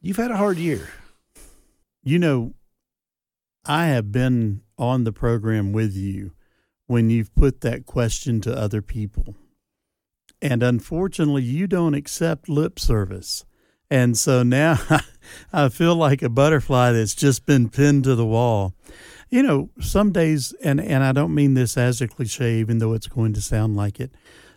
You've 0.00 0.16
had 0.16 0.30
a 0.30 0.36
hard 0.36 0.58
year. 0.58 0.88
You 2.02 2.18
know, 2.18 2.54
I 3.64 3.86
have 3.86 4.10
been 4.10 4.62
on 4.76 5.04
the 5.04 5.12
program 5.12 5.72
with 5.72 5.94
you 5.94 6.32
when 6.86 7.10
you've 7.10 7.34
put 7.34 7.60
that 7.60 7.86
question 7.86 8.40
to 8.40 8.56
other 8.56 8.82
people. 8.82 9.36
And 10.40 10.62
unfortunately, 10.62 11.42
you 11.44 11.68
don't 11.68 11.94
accept 11.94 12.48
lip 12.48 12.80
service. 12.80 13.44
And 13.88 14.18
so 14.18 14.42
now 14.42 14.78
I 15.52 15.68
feel 15.68 15.94
like 15.94 16.22
a 16.22 16.28
butterfly 16.28 16.92
that's 16.92 17.14
just 17.14 17.46
been 17.46 17.68
pinned 17.68 18.04
to 18.04 18.16
the 18.16 18.26
wall. 18.26 18.74
You 19.30 19.42
know, 19.42 19.70
some 19.80 20.12
days, 20.12 20.52
and, 20.64 20.80
and 20.80 21.04
I 21.04 21.12
don't 21.12 21.34
mean 21.34 21.54
this 21.54 21.76
as 21.76 22.00
a 22.00 22.08
cliche, 22.08 22.58
even 22.58 22.78
though 22.78 22.92
it's 22.92 23.06
going 23.06 23.32
to 23.34 23.40
sound 23.40 23.76
like 23.76 24.00
it, 24.00 24.12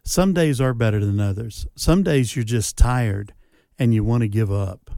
some 0.06 0.34
days 0.34 0.62
are 0.62 0.74
better 0.74 1.04
than 1.04 1.20
others. 1.20 1.68
Some 1.76 2.04
days 2.04 2.36
you're 2.36 2.46
just 2.46 2.78
tired 2.78 3.34
and 3.80 3.94
you 3.94 4.04
want 4.04 4.22
to 4.22 4.28
give 4.28 4.52
up. 4.52 4.92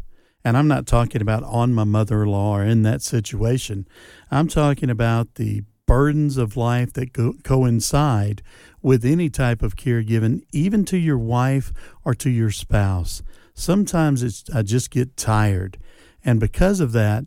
And 0.43 0.57
I'm 0.57 0.67
not 0.67 0.85
talking 0.85 1.21
about 1.21 1.43
on 1.43 1.73
my 1.73 1.85
mother 1.85 2.23
in 2.23 2.29
law 2.29 2.57
or 2.57 2.63
in 2.63 2.83
that 2.83 3.01
situation. 3.01 3.87
I'm 4.29 4.47
talking 4.47 4.89
about 4.89 5.35
the 5.35 5.63
burdens 5.87 6.37
of 6.37 6.57
life 6.57 6.93
that 6.93 7.13
go, 7.13 7.33
coincide 7.43 8.43
with 8.81 9.05
any 9.05 9.29
type 9.29 9.63
of 9.63 9.75
caregiving, 9.75 10.41
even 10.51 10.85
to 10.85 10.97
your 10.97 11.17
wife 11.17 11.73
or 12.03 12.13
to 12.13 12.29
your 12.29 12.51
spouse. 12.51 13.23
sometimes 13.53 14.21
it's 14.21 14.43
I 14.53 14.61
just 14.61 14.91
get 14.91 15.17
tired, 15.17 15.79
and 16.23 16.39
because 16.39 16.79
of 16.79 16.91
that, 16.91 17.25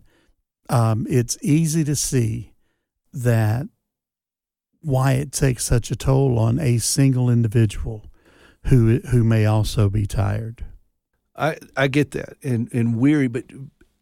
um, 0.69 1.07
it's 1.11 1.37
easy 1.43 1.83
to 1.85 1.97
see 1.97 2.55
that 3.13 3.67
why 4.83 5.13
it 5.13 5.33
takes 5.33 5.65
such 5.65 5.91
a 5.91 5.97
toll 5.97 6.39
on 6.39 6.59
a 6.59 6.79
single 6.79 7.31
individual 7.31 8.07
who 8.65 9.01
who 9.11 9.25
may 9.25 9.47
also 9.47 9.89
be 9.89 10.07
tired. 10.07 10.65
I 11.37 11.57
I 11.77 11.89
get 11.89 12.13
that 12.13 12.37
and 12.43 12.73
and 12.73 12.99
weary, 12.99 13.29
but 13.29 13.45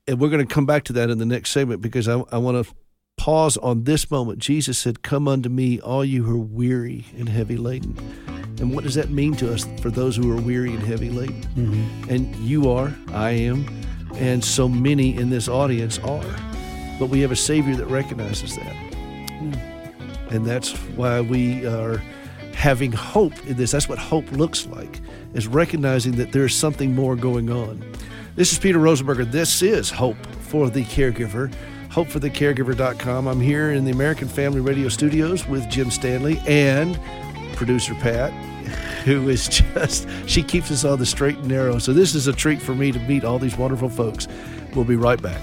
and 0.06 0.20
we're 0.20 0.30
going 0.30 0.46
to 0.46 0.54
come 0.54 0.66
back 0.66 0.84
to 0.84 0.92
that 0.94 1.10
in 1.10 1.18
the 1.18 1.26
next 1.26 1.50
segment 1.50 1.80
because 1.80 2.08
I 2.08 2.22
I 2.32 2.38
want 2.38 2.64
to 2.64 2.74
pause 3.16 3.56
on 3.58 3.84
this 3.84 4.10
moment. 4.10 4.38
Jesus 4.38 4.78
said, 4.78 5.02
"Come 5.02 5.28
unto 5.28 5.48
me, 5.48 5.80
all 5.80 6.04
you 6.04 6.24
who 6.24 6.40
are 6.40 6.44
weary 6.44 7.06
and 7.16 7.28
heavy 7.28 7.56
laden." 7.56 7.96
And 8.60 8.74
what 8.74 8.82
does 8.82 8.94
that 8.96 9.10
mean 9.10 9.34
to 9.36 9.52
us 9.52 9.64
for 9.80 9.90
those 9.90 10.16
who 10.16 10.36
are 10.36 10.40
weary 10.40 10.72
and 10.72 10.82
heavy 10.82 11.10
laden? 11.10 11.42
Mm-hmm. 11.54 12.10
And 12.10 12.34
you 12.36 12.70
are, 12.70 12.92
I 13.12 13.30
am, 13.30 13.64
and 14.14 14.44
so 14.44 14.68
many 14.68 15.16
in 15.16 15.30
this 15.30 15.48
audience 15.48 15.98
are. 16.00 16.24
But 16.98 17.06
we 17.06 17.20
have 17.20 17.30
a 17.30 17.36
Savior 17.36 17.76
that 17.76 17.86
recognizes 17.86 18.56
that. 18.56 18.74
Mm. 19.40 19.77
And 20.30 20.44
that's 20.44 20.72
why 20.96 21.20
we 21.20 21.66
are 21.66 22.02
having 22.54 22.92
hope 22.92 23.32
in 23.46 23.56
this. 23.56 23.70
That's 23.70 23.88
what 23.88 23.98
hope 23.98 24.30
looks 24.32 24.66
like, 24.66 25.00
is 25.34 25.46
recognizing 25.46 26.16
that 26.16 26.32
there's 26.32 26.54
something 26.54 26.94
more 26.94 27.16
going 27.16 27.50
on. 27.50 27.82
This 28.34 28.52
is 28.52 28.58
Peter 28.58 28.78
Rosenberger. 28.78 29.30
This 29.30 29.62
is 29.62 29.90
Hope 29.90 30.16
for 30.42 30.70
the 30.70 30.84
Caregiver. 30.84 31.52
HopeForTheCaregiver.com. 31.90 33.26
I'm 33.26 33.40
here 33.40 33.72
in 33.72 33.84
the 33.84 33.90
American 33.90 34.28
Family 34.28 34.60
Radio 34.60 34.88
studios 34.88 35.46
with 35.48 35.68
Jim 35.70 35.90
Stanley 35.90 36.40
and 36.46 36.98
producer 37.56 37.94
Pat, 37.94 38.30
who 39.04 39.28
is 39.28 39.48
just, 39.48 40.06
she 40.26 40.42
keeps 40.42 40.70
us 40.70 40.84
on 40.84 40.98
the 40.98 41.06
straight 41.06 41.38
and 41.38 41.48
narrow. 41.48 41.78
So 41.78 41.92
this 41.92 42.14
is 42.14 42.26
a 42.26 42.32
treat 42.32 42.60
for 42.60 42.74
me 42.74 42.92
to 42.92 42.98
meet 43.00 43.24
all 43.24 43.38
these 43.38 43.56
wonderful 43.56 43.88
folks. 43.88 44.28
We'll 44.74 44.84
be 44.84 44.96
right 44.96 45.20
back. 45.20 45.40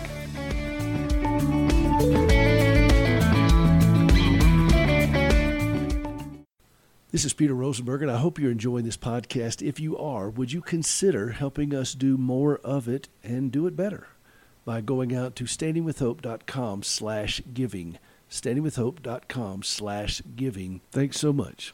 This 7.16 7.24
is 7.24 7.32
Peter 7.32 7.54
Rosenberg, 7.54 8.02
and 8.02 8.12
I 8.12 8.18
hope 8.18 8.38
you're 8.38 8.52
enjoying 8.52 8.84
this 8.84 8.98
podcast. 8.98 9.66
If 9.66 9.80
you 9.80 9.98
are, 9.98 10.30
would 10.30 10.52
you 10.52 10.60
consider 10.60 11.30
helping 11.30 11.74
us 11.74 11.94
do 11.94 12.18
more 12.18 12.58
of 12.58 12.90
it 12.90 13.08
and 13.24 13.54
do 13.54 13.68
it 13.68 13.78
better 13.78 14.08
by 14.66 14.82
going 14.82 15.16
out 15.16 15.34
to 15.38 15.46
standingwithhope.com 15.46 16.84
slash 16.84 17.42
giving. 17.54 18.00
Standingwithhope.com 18.30 19.64
slash 19.64 20.22
giving. 20.36 20.82
Thanks 20.92 21.18
so 21.18 21.32
much. 21.32 21.74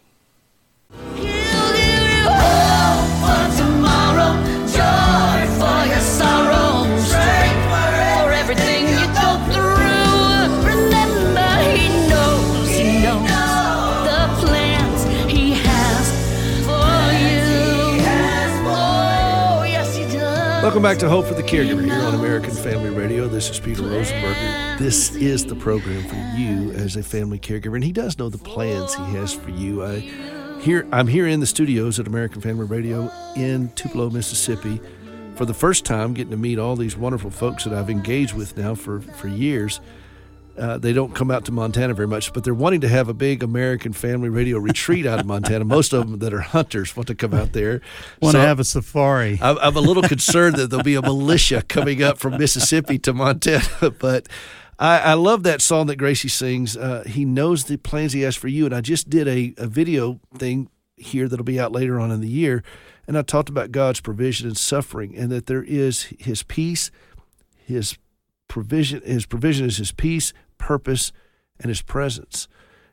Welcome 20.71 20.83
back 20.83 20.99
to 20.99 21.09
Hope 21.09 21.25
for 21.25 21.33
the 21.33 21.43
Caregiver 21.43 21.83
here 21.83 22.01
on 22.01 22.15
American 22.15 22.51
Family 22.51 22.91
Radio. 22.91 23.27
This 23.27 23.49
is 23.49 23.59
Peter 23.59 23.81
Rosenberger. 23.81 24.79
This 24.79 25.13
is 25.15 25.45
the 25.45 25.53
program 25.53 26.01
for 26.07 26.15
you 26.39 26.71
as 26.71 26.95
a 26.95 27.03
family 27.03 27.37
caregiver, 27.37 27.75
and 27.75 27.83
he 27.83 27.91
does 27.91 28.17
know 28.17 28.29
the 28.29 28.37
plans 28.37 28.95
he 28.95 29.03
has 29.15 29.33
for 29.33 29.49
you. 29.49 29.83
I 29.83 29.99
here 30.61 30.87
I'm 30.93 31.07
here 31.07 31.27
in 31.27 31.41
the 31.41 31.45
studios 31.45 31.99
at 31.99 32.07
American 32.07 32.39
Family 32.39 32.65
Radio 32.67 33.11
in 33.35 33.67
Tupelo, 33.75 34.09
Mississippi, 34.11 34.79
for 35.35 35.43
the 35.43 35.53
first 35.53 35.83
time, 35.83 36.13
getting 36.13 36.31
to 36.31 36.37
meet 36.37 36.57
all 36.57 36.77
these 36.77 36.95
wonderful 36.95 37.31
folks 37.31 37.65
that 37.65 37.73
I've 37.73 37.89
engaged 37.89 38.33
with 38.33 38.55
now 38.55 38.73
for 38.73 39.01
for 39.01 39.27
years. 39.27 39.81
Uh, 40.57 40.77
they 40.77 40.93
don't 40.93 41.15
come 41.15 41.31
out 41.31 41.45
to 41.45 41.51
Montana 41.51 41.93
very 41.93 42.07
much, 42.07 42.33
but 42.33 42.43
they're 42.43 42.53
wanting 42.53 42.81
to 42.81 42.87
have 42.87 43.07
a 43.07 43.13
big 43.13 43.41
American 43.41 43.93
Family 43.93 44.29
Radio 44.29 44.57
retreat 44.57 45.05
out 45.05 45.19
of 45.19 45.25
Montana. 45.25 45.63
Most 45.63 45.93
of 45.93 46.09
them 46.09 46.19
that 46.19 46.33
are 46.33 46.41
hunters 46.41 46.95
want 46.95 47.07
to 47.07 47.15
come 47.15 47.33
out 47.33 47.53
there. 47.53 47.81
Want 48.21 48.33
so 48.33 48.39
to 48.39 48.45
have 48.45 48.59
a 48.59 48.63
safari. 48.63 49.39
I'm, 49.41 49.57
I'm 49.59 49.77
a 49.77 49.81
little 49.81 50.03
concerned 50.03 50.57
that 50.57 50.69
there'll 50.69 50.83
be 50.83 50.95
a 50.95 51.01
militia 51.01 51.63
coming 51.67 52.03
up 52.03 52.17
from 52.17 52.37
Mississippi 52.37 52.99
to 52.99 53.13
Montana, 53.13 53.91
but. 53.99 54.27
I, 54.79 54.97
I, 54.97 55.13
love 55.13 55.43
that 55.43 55.61
song 55.61 55.85
that 55.87 55.97
Gracie 55.97 56.27
sings. 56.27 56.75
Uh, 56.75 57.03
he 57.05 57.23
knows 57.23 57.65
the 57.65 57.77
plans 57.77 58.13
he 58.13 58.21
has 58.21 58.35
for 58.35 58.47
you. 58.47 58.65
And 58.65 58.73
I 58.73 58.81
just 58.81 59.11
did 59.11 59.27
a, 59.27 59.53
a 59.59 59.67
video 59.67 60.19
thing 60.39 60.71
here 60.97 61.27
that'll 61.27 61.45
be 61.45 61.59
out 61.59 61.71
later 61.71 61.99
on 61.99 62.09
in 62.09 62.19
the 62.19 62.27
year. 62.27 62.63
And 63.07 63.15
I 63.15 63.21
talked 63.21 63.49
about 63.49 63.71
God's 63.71 63.99
provision 63.99 64.47
and 64.47 64.57
suffering, 64.57 65.15
and 65.15 65.31
that 65.31 65.47
there 65.47 65.63
is 65.63 66.03
His 66.17 66.43
peace, 66.43 66.89
His 67.55 67.97
provision 68.51 69.01
his 69.05 69.25
provision 69.25 69.65
is 69.65 69.77
his 69.77 69.93
peace, 69.93 70.33
purpose, 70.57 71.13
and 71.61 71.69
his 71.69 71.81
presence. 71.81 72.49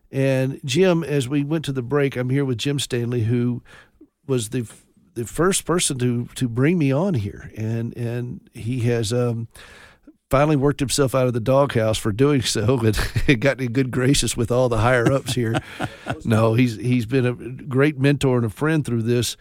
And 0.09 0.61
Jim, 0.65 1.03
as 1.03 1.29
we 1.29 1.43
went 1.43 1.65
to 1.65 1.73
the 1.73 1.83
break, 1.83 2.17
I'm 2.17 2.31
here 2.31 2.45
with 2.45 2.59
Jim 2.59 2.79
Stanley, 2.79 3.25
who 3.25 3.61
was 4.29 4.51
the 4.51 4.71
the 5.15 5.25
first 5.25 5.65
person 5.65 5.99
to 5.99 6.29
to 6.37 6.49
bring 6.49 6.79
me 6.79 6.93
on 6.93 7.15
here, 7.15 7.51
and 7.57 7.95
and 7.97 8.49
he 8.55 8.81
has 8.83 9.13
um, 9.13 9.49
finally 10.31 10.55
worked 10.55 10.79
himself 10.79 11.13
out 11.13 11.27
of 11.27 11.33
the 11.33 11.41
doghouse 11.41 11.99
for 11.99 12.13
doing 12.13 12.41
so, 12.41 12.79
and 13.27 13.41
gotten 13.41 13.65
in 13.65 13.73
good 13.73 13.91
graces 13.91 14.37
with 14.37 14.53
all 14.53 14.69
the 14.69 14.79
higher 14.79 15.11
ups 15.13 15.35
here. 15.35 15.57
no, 16.25 16.55
he's 16.55 16.77
he's 16.77 17.05
been 17.05 17.27
a 17.27 17.35
great 17.35 17.99
mentor 17.99 18.37
and 18.37 18.47
a 18.47 18.51
friend 18.51 18.87
through 18.87 19.03
this. 19.03 19.37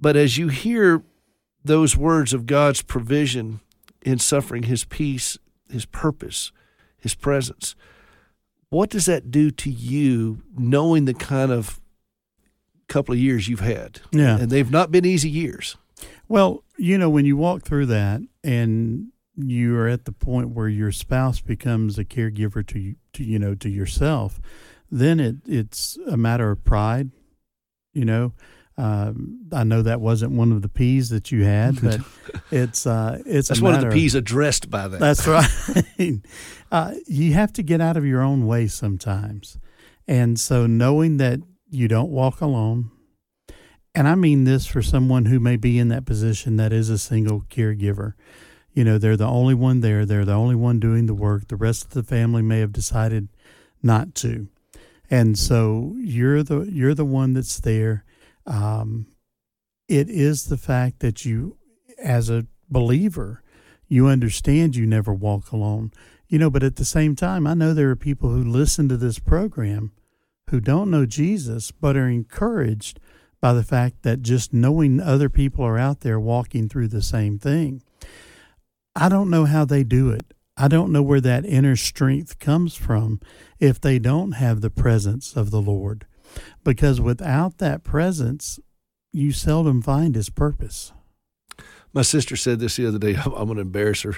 But 0.00 0.16
as 0.16 0.36
you 0.36 0.48
hear 0.48 1.04
those 1.64 1.96
words 1.96 2.32
of 2.32 2.44
God's 2.44 2.82
provision 2.82 3.60
in 4.02 4.18
suffering, 4.18 4.64
His 4.64 4.84
peace, 4.84 5.38
his 5.70 5.86
purpose, 5.86 6.52
his 6.98 7.14
presence. 7.14 7.74
What 8.70 8.90
does 8.90 9.06
that 9.06 9.30
do 9.30 9.50
to 9.52 9.70
you 9.70 10.42
knowing 10.56 11.04
the 11.04 11.14
kind 11.14 11.52
of 11.52 11.80
couple 12.88 13.14
of 13.14 13.20
years 13.20 13.48
you've 13.48 13.60
had? 13.60 14.00
Yeah. 14.10 14.38
And 14.38 14.50
they've 14.50 14.70
not 14.70 14.90
been 14.90 15.04
easy 15.04 15.30
years. 15.30 15.76
Well, 16.28 16.64
you 16.76 16.98
know, 16.98 17.08
when 17.08 17.24
you 17.24 17.36
walk 17.36 17.62
through 17.62 17.86
that 17.86 18.20
and 18.42 19.08
you 19.36 19.76
are 19.76 19.88
at 19.88 20.04
the 20.04 20.12
point 20.12 20.50
where 20.50 20.68
your 20.68 20.92
spouse 20.92 21.40
becomes 21.40 21.98
a 21.98 22.04
caregiver 22.04 22.66
to 22.66 22.78
you, 22.78 22.96
to 23.14 23.24
you 23.24 23.38
know 23.38 23.54
to 23.54 23.68
yourself, 23.68 24.40
then 24.90 25.20
it 25.20 25.36
it's 25.46 25.98
a 26.06 26.16
matter 26.16 26.50
of 26.50 26.64
pride, 26.64 27.10
you 27.92 28.04
know, 28.04 28.32
um, 28.76 29.46
I 29.52 29.62
know 29.62 29.82
that 29.82 30.00
wasn't 30.00 30.32
one 30.32 30.50
of 30.50 30.62
the 30.62 30.68
P's 30.68 31.08
that 31.10 31.30
you 31.30 31.44
had, 31.44 31.80
but 31.80 32.00
it's 32.50 32.86
uh, 32.86 33.22
it's 33.24 33.48
that's 33.48 33.60
one 33.60 33.74
of 33.74 33.80
the 33.80 33.90
P's 33.90 34.14
addressed 34.14 34.68
by 34.68 34.88
that. 34.88 34.98
That's 34.98 35.26
right. 35.28 35.48
uh, 36.72 36.94
you 37.06 37.34
have 37.34 37.52
to 37.52 37.62
get 37.62 37.80
out 37.80 37.96
of 37.96 38.04
your 38.04 38.20
own 38.20 38.46
way 38.46 38.66
sometimes, 38.66 39.58
and 40.08 40.40
so 40.40 40.66
knowing 40.66 41.18
that 41.18 41.40
you 41.70 41.86
don't 41.86 42.10
walk 42.10 42.40
alone, 42.40 42.90
and 43.94 44.08
I 44.08 44.16
mean 44.16 44.42
this 44.42 44.66
for 44.66 44.82
someone 44.82 45.26
who 45.26 45.38
may 45.38 45.56
be 45.56 45.78
in 45.78 45.88
that 45.88 46.04
position 46.04 46.56
that 46.56 46.72
is 46.72 46.90
a 46.90 46.98
single 46.98 47.42
caregiver. 47.42 48.14
You 48.72 48.82
know, 48.82 48.98
they're 48.98 49.16
the 49.16 49.24
only 49.24 49.54
one 49.54 49.82
there. 49.82 50.04
They're 50.04 50.24
the 50.24 50.32
only 50.32 50.56
one 50.56 50.80
doing 50.80 51.06
the 51.06 51.14
work. 51.14 51.46
The 51.46 51.54
rest 51.54 51.84
of 51.84 51.90
the 51.90 52.02
family 52.02 52.42
may 52.42 52.58
have 52.58 52.72
decided 52.72 53.28
not 53.84 54.16
to, 54.16 54.48
and 55.08 55.38
so 55.38 55.94
you're 56.00 56.42
the 56.42 56.62
you're 56.62 56.94
the 56.94 57.04
one 57.04 57.34
that's 57.34 57.60
there 57.60 58.04
um, 58.46 59.06
it 59.88 60.08
is 60.08 60.44
the 60.44 60.56
fact 60.56 61.00
that 61.00 61.24
you, 61.24 61.58
as 62.02 62.30
a 62.30 62.46
believer, 62.68 63.42
you 63.88 64.06
understand 64.06 64.76
you 64.76 64.86
never 64.86 65.12
walk 65.12 65.52
alone. 65.52 65.92
You 66.28 66.38
know, 66.38 66.50
but 66.50 66.62
at 66.62 66.76
the 66.76 66.84
same 66.84 67.14
time, 67.14 67.46
I 67.46 67.54
know 67.54 67.74
there 67.74 67.90
are 67.90 67.96
people 67.96 68.30
who 68.30 68.42
listen 68.42 68.88
to 68.88 68.96
this 68.96 69.18
program 69.18 69.92
who 70.50 70.60
don't 70.60 70.90
know 70.90 71.06
Jesus, 71.06 71.70
but 71.70 71.96
are 71.96 72.08
encouraged 72.08 72.98
by 73.40 73.52
the 73.52 73.62
fact 73.62 74.02
that 74.02 74.22
just 74.22 74.52
knowing 74.52 75.00
other 75.00 75.28
people 75.28 75.64
are 75.64 75.78
out 75.78 76.00
there 76.00 76.18
walking 76.18 76.68
through 76.68 76.88
the 76.88 77.02
same 77.02 77.38
thing. 77.38 77.82
I 78.96 79.08
don't 79.08 79.30
know 79.30 79.44
how 79.44 79.64
they 79.64 79.84
do 79.84 80.10
it. 80.10 80.32
I 80.56 80.68
don't 80.68 80.92
know 80.92 81.02
where 81.02 81.20
that 81.20 81.44
inner 81.44 81.76
strength 81.76 82.38
comes 82.38 82.74
from 82.74 83.20
if 83.58 83.80
they 83.80 83.98
don't 83.98 84.32
have 84.32 84.60
the 84.60 84.70
presence 84.70 85.36
of 85.36 85.50
the 85.50 85.60
Lord 85.60 86.06
because 86.64 87.00
without 87.00 87.58
that 87.58 87.84
presence, 87.84 88.58
you 89.12 89.32
seldom 89.32 89.80
find 89.80 90.14
his 90.14 90.28
purpose. 90.28 90.92
My 91.92 92.02
sister 92.02 92.34
said 92.36 92.58
this 92.58 92.76
the 92.76 92.86
other 92.86 92.98
day. 92.98 93.14
I'm, 93.24 93.32
I'm 93.32 93.44
going 93.46 93.56
to 93.56 93.62
embarrass 93.62 94.02
her, 94.02 94.16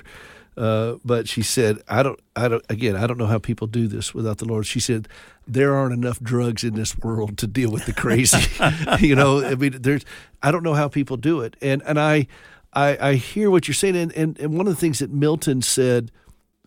uh, 0.56 0.94
but 1.04 1.28
she 1.28 1.42
said, 1.42 1.82
"I 1.86 2.02
don't, 2.02 2.18
I 2.34 2.48
don't. 2.48 2.64
Again, 2.68 2.96
I 2.96 3.06
don't 3.06 3.18
know 3.18 3.26
how 3.26 3.38
people 3.38 3.66
do 3.66 3.86
this 3.86 4.14
without 4.14 4.38
the 4.38 4.46
Lord." 4.46 4.66
She 4.66 4.80
said, 4.80 5.06
"There 5.46 5.74
aren't 5.74 5.92
enough 5.92 6.18
drugs 6.20 6.64
in 6.64 6.74
this 6.74 6.98
world 6.98 7.36
to 7.38 7.46
deal 7.46 7.70
with 7.70 7.84
the 7.86 7.92
crazy." 7.92 8.38
you 9.06 9.14
know, 9.14 9.44
I 9.44 9.54
mean, 9.54 9.76
there's. 9.80 10.04
I 10.42 10.50
don't 10.50 10.62
know 10.62 10.74
how 10.74 10.88
people 10.88 11.18
do 11.18 11.42
it, 11.42 11.56
and 11.60 11.82
and 11.84 12.00
I, 12.00 12.26
I, 12.72 12.96
I 13.00 13.14
hear 13.14 13.50
what 13.50 13.68
you're 13.68 13.74
saying, 13.74 13.96
and, 13.96 14.12
and 14.12 14.38
and 14.38 14.56
one 14.56 14.66
of 14.66 14.74
the 14.74 14.80
things 14.80 15.00
that 15.00 15.10
Milton 15.10 15.60
said, 15.60 16.10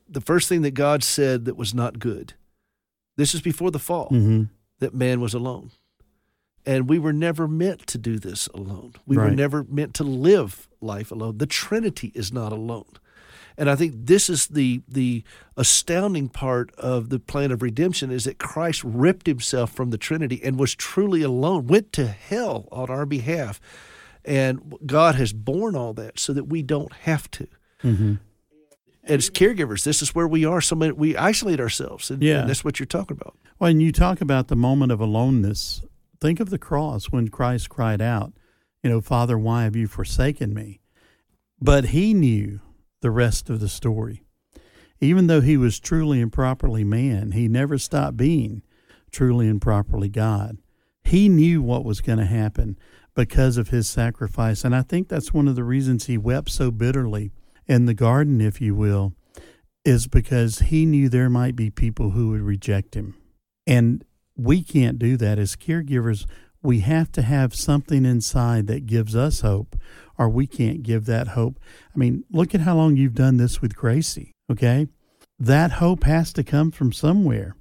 the 0.08 0.22
first 0.22 0.48
thing 0.48 0.62
that 0.62 0.72
God 0.72 1.04
said 1.04 1.46
that 1.46 1.58
was 1.58 1.74
not 1.74 1.98
good. 1.98 2.34
This 3.18 3.34
is 3.34 3.42
before 3.42 3.72
the 3.72 3.80
fall. 3.80 4.10
Mm-hmm 4.10 4.44
that 4.80 4.94
man 4.94 5.22
was 5.22 5.34
alone. 5.34 5.72
And 6.66 6.90
we 6.90 7.00
were 7.00 7.14
never 7.14 7.48
meant 7.48 7.88
to 7.88 7.98
do 7.98 8.20
this 8.20 8.48
alone. 8.48 8.94
We 9.08 9.18
were 9.18 9.32
never 9.32 9.64
meant 9.64 9.94
to 9.96 10.04
live 10.04 10.68
life 10.82 11.12
alone. 11.12 11.38
The 11.38 11.46
Trinity 11.48 12.12
is 12.14 12.32
not 12.34 12.52
alone. 12.52 12.86
And 13.58 13.70
I 13.70 13.76
think 13.76 13.94
this 13.96 14.30
is 14.30 14.48
the 14.48 14.82
the 14.88 15.24
astounding 15.58 16.30
part 16.30 16.72
of 16.78 17.10
the 17.10 17.20
plan 17.20 17.52
of 17.52 17.62
redemption 17.62 18.10
is 18.12 18.24
that 18.24 18.38
Christ 18.38 18.84
ripped 18.84 19.26
himself 19.28 19.72
from 19.72 19.90
the 19.90 19.98
Trinity 19.98 20.40
and 20.44 20.58
was 20.60 20.76
truly 20.76 21.22
alone, 21.24 21.68
went 21.68 21.92
to 21.94 22.08
hell 22.08 22.68
on 22.72 22.90
our 22.90 23.06
behalf. 23.06 23.60
And 24.24 24.76
God 24.86 25.16
has 25.16 25.34
borne 25.34 25.76
all 25.76 25.94
that 25.94 26.20
so 26.20 26.34
that 26.34 26.46
we 26.46 26.62
don't 26.62 26.94
have 26.94 27.30
to. 27.32 27.48
Mm-hmm. 27.84 28.14
As 29.06 29.30
caregivers, 29.30 29.84
this 29.84 30.02
is 30.02 30.14
where 30.14 30.28
we 30.28 30.46
are. 30.46 30.62
So 30.62 30.76
many, 30.76 30.92
we 30.92 31.18
isolate 31.18 31.60
ourselves. 31.60 32.12
And, 32.12 32.22
Yeah. 32.22 32.42
and 32.42 32.50
that's 32.50 32.64
what 32.64 32.80
you're 32.80 32.86
talking 32.88 33.18
about. 33.20 33.36
When 33.60 33.82
you 33.82 33.92
talk 33.92 34.22
about 34.22 34.48
the 34.48 34.56
moment 34.56 34.90
of 34.94 35.02
aloneness, 35.02 35.82
think 36.22 36.40
of 36.40 36.50
the 36.50 36.58
cross 36.58 37.08
when 37.08 37.28
Christ 37.28 37.68
cried 37.68 38.02
out, 38.02 38.32
you 38.82 38.90
know, 38.90 39.02
Father, 39.02 39.38
why 39.38 39.66
have 39.66 39.76
you 39.76 39.86
forsaken 39.86 40.54
me? 40.54 40.80
But 41.60 41.88
he 41.88 42.14
knew 42.14 42.62
the 43.02 43.12
rest 43.12 43.50
of 43.50 43.60
the 43.60 43.68
story. 43.68 44.24
Even 45.02 45.28
though 45.28 45.42
he 45.42 45.58
was 45.58 45.78
truly 45.78 46.22
and 46.22 46.32
properly 46.32 46.86
man, 46.86 47.34
he 47.34 47.50
never 47.50 47.78
stopped 47.78 48.16
being 48.16 48.62
truly 49.12 49.50
and 49.50 49.62
properly 49.62 50.08
God. 50.08 50.58
He 51.04 51.28
knew 51.28 51.62
what 51.62 51.84
was 51.84 52.00
going 52.00 52.20
to 52.20 52.26
happen 52.26 52.78
because 53.14 53.58
of 53.58 53.72
his 53.72 53.90
sacrifice. 53.90 54.64
And 54.64 54.74
I 54.74 54.84
think 54.84 55.10
that's 55.10 55.34
one 55.34 55.50
of 55.50 55.58
the 55.58 55.66
reasons 55.66 56.06
he 56.06 56.18
wept 56.18 56.50
so 56.50 56.72
bitterly 56.72 57.32
in 57.68 57.88
the 57.88 57.94
garden, 57.94 58.40
if 58.40 58.62
you 58.62 58.74
will, 58.74 59.12
is 59.84 60.08
because 60.08 60.60
he 60.60 60.86
knew 60.86 61.10
there 61.10 61.30
might 61.30 61.58
be 61.58 61.70
people 61.70 62.12
who 62.12 62.30
would 62.30 62.42
reject 62.42 62.96
him. 62.96 63.19
And 63.70 64.04
we 64.36 64.64
can't 64.64 64.98
do 64.98 65.16
that 65.18 65.38
as 65.38 65.56
caregivers. 65.56 66.26
We 66.64 66.80
have 66.80 67.12
to 67.14 67.22
have 67.22 67.54
something 67.54 68.04
inside 68.04 68.66
that 68.66 68.88
gives 68.88 69.16
us 69.16 69.42
hope, 69.42 69.78
or 70.18 70.28
we 70.28 70.48
can't 70.48 70.82
give 70.82 71.06
that 71.06 71.30
hope. 71.30 71.60
I 71.94 71.98
mean, 71.98 72.26
look 72.32 72.56
at 72.56 72.62
how 72.62 72.76
long 72.76 72.98
you've 72.98 73.14
done 73.14 73.38
this 73.38 73.62
with 73.62 73.76
Gracie, 73.76 74.32
okay? 74.52 74.88
That 75.38 75.74
hope 75.74 76.04
has 76.04 76.34
to 76.34 76.44
come 76.44 76.72
from 76.72 76.92
somewhere. 76.92 77.56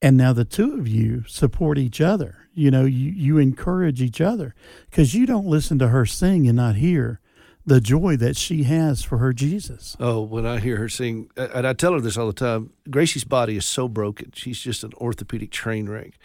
And 0.00 0.16
now 0.16 0.32
the 0.32 0.46
two 0.46 0.78
of 0.78 0.88
you 0.88 1.24
support 1.28 1.76
each 1.76 2.00
other. 2.00 2.48
You 2.54 2.70
know, 2.70 2.86
you, 2.86 3.10
you 3.10 3.38
encourage 3.38 4.00
each 4.00 4.22
other 4.22 4.54
because 4.88 5.14
you 5.14 5.26
don't 5.26 5.46
listen 5.46 5.78
to 5.80 5.88
her 5.88 6.06
sing 6.06 6.48
and 6.48 6.56
not 6.56 6.76
hear 6.76 7.20
the 7.66 7.80
joy 7.80 8.16
that 8.16 8.36
she 8.36 8.64
has 8.64 9.02
for 9.02 9.18
her 9.18 9.32
Jesus. 9.32 9.96
Oh, 9.98 10.20
when 10.20 10.44
I 10.46 10.60
hear 10.60 10.76
her 10.76 10.88
sing, 10.88 11.30
and 11.36 11.66
I 11.66 11.72
tell 11.72 11.92
her 11.92 12.00
this 12.00 12.16
all 12.16 12.26
the 12.26 12.32
time 12.32 12.72
Gracie's 12.90 13.24
body 13.24 13.56
is 13.56 13.64
so 13.64 13.88
broken. 13.88 14.32
She's 14.34 14.58
just 14.58 14.84
an 14.84 14.92
orthopedic 14.98 15.50
train 15.50 15.88
wreck. 15.88 16.18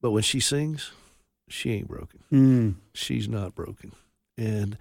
But 0.00 0.12
when 0.12 0.22
she 0.22 0.38
sings, 0.38 0.92
she 1.48 1.72
ain't 1.72 1.88
broken. 1.88 2.20
Mm. 2.32 2.74
She's 2.92 3.28
not 3.28 3.54
broken. 3.54 3.92
And 4.36 4.76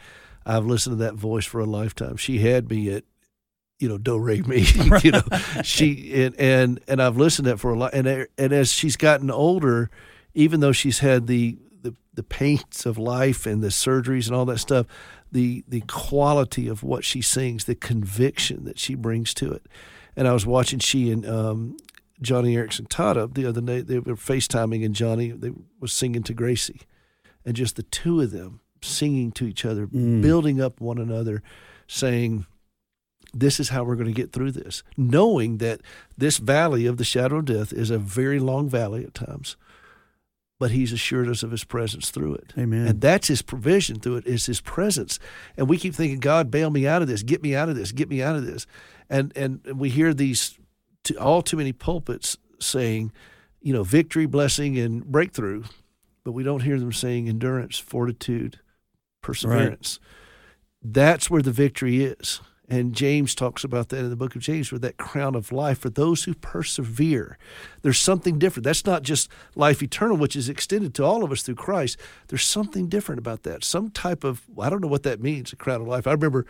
I've 0.45 0.65
listened 0.65 0.97
to 0.97 1.03
that 1.03 1.15
voice 1.15 1.45
for 1.45 1.59
a 1.59 1.65
lifetime. 1.65 2.17
She 2.17 2.39
had 2.39 2.69
me 2.69 2.93
at, 2.93 3.03
you 3.79 3.87
know, 3.87 3.97
do 3.97 4.19
re 4.19 4.41
mi. 4.41 4.65
you 5.03 5.11
know, 5.11 5.23
she 5.63 6.23
and 6.23 6.35
and 6.39 6.79
and 6.87 7.01
I've 7.01 7.17
listened 7.17 7.45
to 7.45 7.51
that 7.51 7.57
for 7.57 7.71
a 7.71 7.77
lot. 7.77 7.93
And 7.93 8.27
and 8.37 8.53
as 8.53 8.71
she's 8.71 8.97
gotten 8.97 9.31
older, 9.31 9.89
even 10.33 10.59
though 10.59 10.71
she's 10.71 10.99
had 10.99 11.27
the 11.27 11.57
the, 11.81 11.95
the 12.13 12.23
pains 12.23 12.85
of 12.85 12.97
life 12.97 13.45
and 13.45 13.61
the 13.61 13.67
surgeries 13.67 14.27
and 14.27 14.35
all 14.35 14.45
that 14.45 14.59
stuff, 14.59 14.87
the 15.33 15.63
the 15.67 15.81
quality 15.81 16.67
of 16.67 16.81
what 16.83 17.03
she 17.03 17.21
sings, 17.21 17.65
the 17.65 17.75
conviction 17.75 18.63
that 18.65 18.79
she 18.79 18.95
brings 18.95 19.33
to 19.35 19.51
it. 19.51 19.65
And 20.15 20.27
I 20.27 20.33
was 20.33 20.45
watching 20.45 20.79
she 20.79 21.11
and 21.11 21.25
um, 21.27 21.77
Joni 22.21 22.53
Eareckson 22.55 22.87
Tada 22.87 23.33
the 23.33 23.45
other 23.45 23.61
day. 23.61 23.81
They 23.81 23.99
were 23.99 24.15
FaceTiming, 24.15 24.85
and 24.85 24.95
Joni 24.95 25.39
they 25.39 25.51
was 25.79 25.91
singing 25.91 26.23
to 26.23 26.33
Gracie, 26.33 26.81
and 27.45 27.55
just 27.55 27.75
the 27.75 27.83
two 27.83 28.21
of 28.21 28.31
them 28.31 28.61
singing 28.81 29.31
to 29.33 29.45
each 29.45 29.65
other, 29.65 29.87
Mm. 29.87 30.21
building 30.21 30.61
up 30.61 30.79
one 30.79 30.97
another, 30.99 31.41
saying, 31.87 32.45
"This 33.33 33.59
is 33.59 33.69
how 33.69 33.83
we're 33.83 33.95
going 33.95 34.13
to 34.13 34.21
get 34.21 34.31
through 34.33 34.51
this," 34.51 34.83
knowing 34.97 35.57
that 35.57 35.81
this 36.17 36.37
valley 36.37 36.85
of 36.85 36.97
the 36.97 37.03
shadow 37.05 37.37
of 37.37 37.45
death 37.45 37.73
is 37.73 37.89
a 37.89 37.97
very 37.97 38.39
long 38.39 38.69
valley 38.69 39.03
at 39.03 39.13
times, 39.13 39.55
but 40.63 40.71
He's 40.71 40.93
assured 40.93 41.27
us 41.27 41.43
of 41.43 41.51
His 41.51 41.65
presence 41.65 42.09
through 42.09 42.35
it. 42.35 42.53
Amen. 42.57 42.87
And 42.87 43.01
that's 43.01 43.27
his 43.27 43.41
provision 43.41 43.99
through 43.99 44.15
it 44.15 44.25
is 44.25 44.45
his 44.45 44.61
presence. 44.61 45.19
And 45.57 45.67
we 45.67 45.77
keep 45.77 45.93
thinking, 45.93 46.21
God, 46.21 46.49
bail 46.49 46.69
me 46.69 46.87
out 46.87 47.01
of 47.01 47.09
this, 47.09 47.21
get 47.21 47.43
me 47.43 47.53
out 47.53 47.67
of 47.67 47.75
this, 47.75 47.91
get 47.91 48.07
me 48.07 48.23
out 48.23 48.37
of 48.37 48.45
this. 48.45 48.65
And 49.09 49.33
and 49.35 49.59
we 49.75 49.89
hear 49.89 50.13
these 50.13 50.57
to, 51.03 51.15
all 51.15 51.41
too 51.41 51.57
many 51.57 51.73
pulpits 51.73 52.37
saying, 52.61 53.11
you 53.59 53.73
know, 53.73 53.83
victory, 53.83 54.25
blessing, 54.25 54.79
and 54.79 55.03
breakthrough, 55.03 55.63
but 56.23 56.31
we 56.31 56.43
don't 56.43 56.61
hear 56.61 56.79
them 56.79 56.93
saying 56.93 57.27
endurance, 57.27 57.77
fortitude, 57.77 58.61
perseverance. 59.21 59.99
That's 60.81 61.29
where 61.29 61.41
the 61.41 61.51
victory 61.51 62.05
is. 62.05 62.39
And 62.69 62.93
James 62.93 63.35
talks 63.35 63.63
about 63.63 63.89
that 63.89 63.99
in 63.99 64.09
the 64.09 64.15
book 64.15 64.35
of 64.35 64.41
James, 64.41 64.71
where 64.71 64.79
that 64.79 64.97
crown 64.97 65.35
of 65.35 65.51
life 65.51 65.79
for 65.79 65.89
those 65.89 66.23
who 66.23 66.33
persevere. 66.33 67.37
There's 67.81 67.99
something 67.99 68.39
different. 68.39 68.63
That's 68.63 68.85
not 68.85 69.03
just 69.03 69.29
life 69.55 69.83
eternal, 69.83 70.15
which 70.15 70.35
is 70.35 70.47
extended 70.47 70.93
to 70.95 71.03
all 71.03 71.23
of 71.23 71.31
us 71.31 71.41
through 71.41 71.55
Christ. 71.55 71.99
There's 72.29 72.45
something 72.45 72.87
different 72.87 73.19
about 73.19 73.43
that. 73.43 73.65
Some 73.65 73.89
type 73.89 74.23
of, 74.23 74.43
I 74.59 74.69
don't 74.69 74.81
know 74.81 74.87
what 74.87 75.03
that 75.03 75.21
means, 75.21 75.51
a 75.51 75.57
crown 75.57 75.81
of 75.81 75.87
life. 75.87 76.07
I 76.07 76.13
remember 76.13 76.45